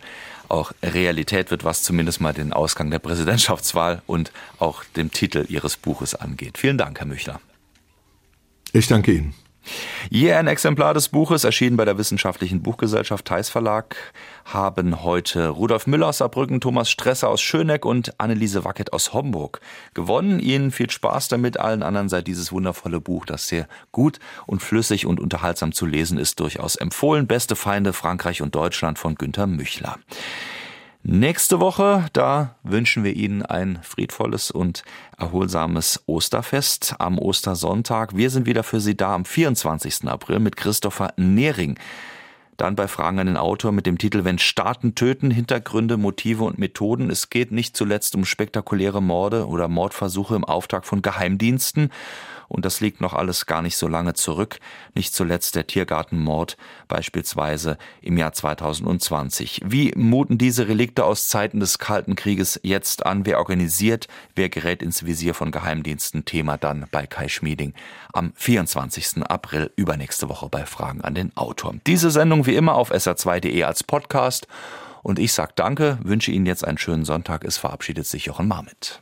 [0.50, 5.78] auch Realität wird, was zumindest mal den Ausgang der Präsidentschaftswahl und auch dem Titel Ihres
[5.78, 6.58] Buches angeht.
[6.58, 7.42] Vielen Dank, Herr Müchler.
[8.74, 9.34] Ich danke Ihnen.
[10.10, 13.96] Je ein Exemplar des Buches, erschienen bei der Wissenschaftlichen Buchgesellschaft Theis Verlag,
[14.54, 19.60] haben heute Rudolf Müller aus Saarbrücken, Thomas Stresser aus Schöneck und Anneliese Wackett aus Homburg
[19.93, 20.39] gewonnen.
[20.39, 25.06] Ihnen viel Spaß damit, allen anderen sei dieses wundervolle Buch, das sehr gut und flüssig
[25.06, 27.28] und unterhaltsam zu lesen ist, durchaus empfohlen.
[27.28, 29.98] Beste Feinde Frankreich und Deutschland von Günter Müchler.
[31.04, 34.84] Nächste Woche, da wünschen wir Ihnen ein friedvolles und
[35.18, 38.16] erholsames Osterfest am Ostersonntag.
[38.16, 40.06] Wir sind wieder für Sie da am 24.
[40.08, 41.78] April mit Christopher Nehring.
[42.58, 46.58] Dann bei Fragen an den Autor mit dem Titel Wenn Staaten töten, Hintergründe, Motive und
[46.58, 47.12] Methoden.
[47.12, 51.91] Es geht nicht zuletzt um spektakuläre Morde oder Mordversuche im Auftrag von Geheimdiensten
[52.48, 54.60] und das liegt noch alles gar nicht so lange zurück,
[54.93, 59.62] nicht zuletzt der Tiergartenmord beispielsweise im Jahr 2020.
[59.66, 63.26] Wie muten diese Relikte aus Zeiten des Kalten Krieges jetzt an?
[63.26, 64.08] Wer organisiert?
[64.36, 66.26] Wer gerät ins Visier von Geheimdiensten?
[66.26, 67.74] Thema dann bei Kai Schmieding
[68.14, 69.24] am 24.
[69.28, 71.76] April übernächste Woche bei Fragen an den Autor.
[71.86, 74.48] Diese Sendung wie immer auf sr2.de als Podcast
[75.04, 77.43] und ich sag Danke, wünsche Ihnen jetzt einen schönen Sonntag.
[77.45, 79.02] Es verabschiedet sich Jochen Marmit.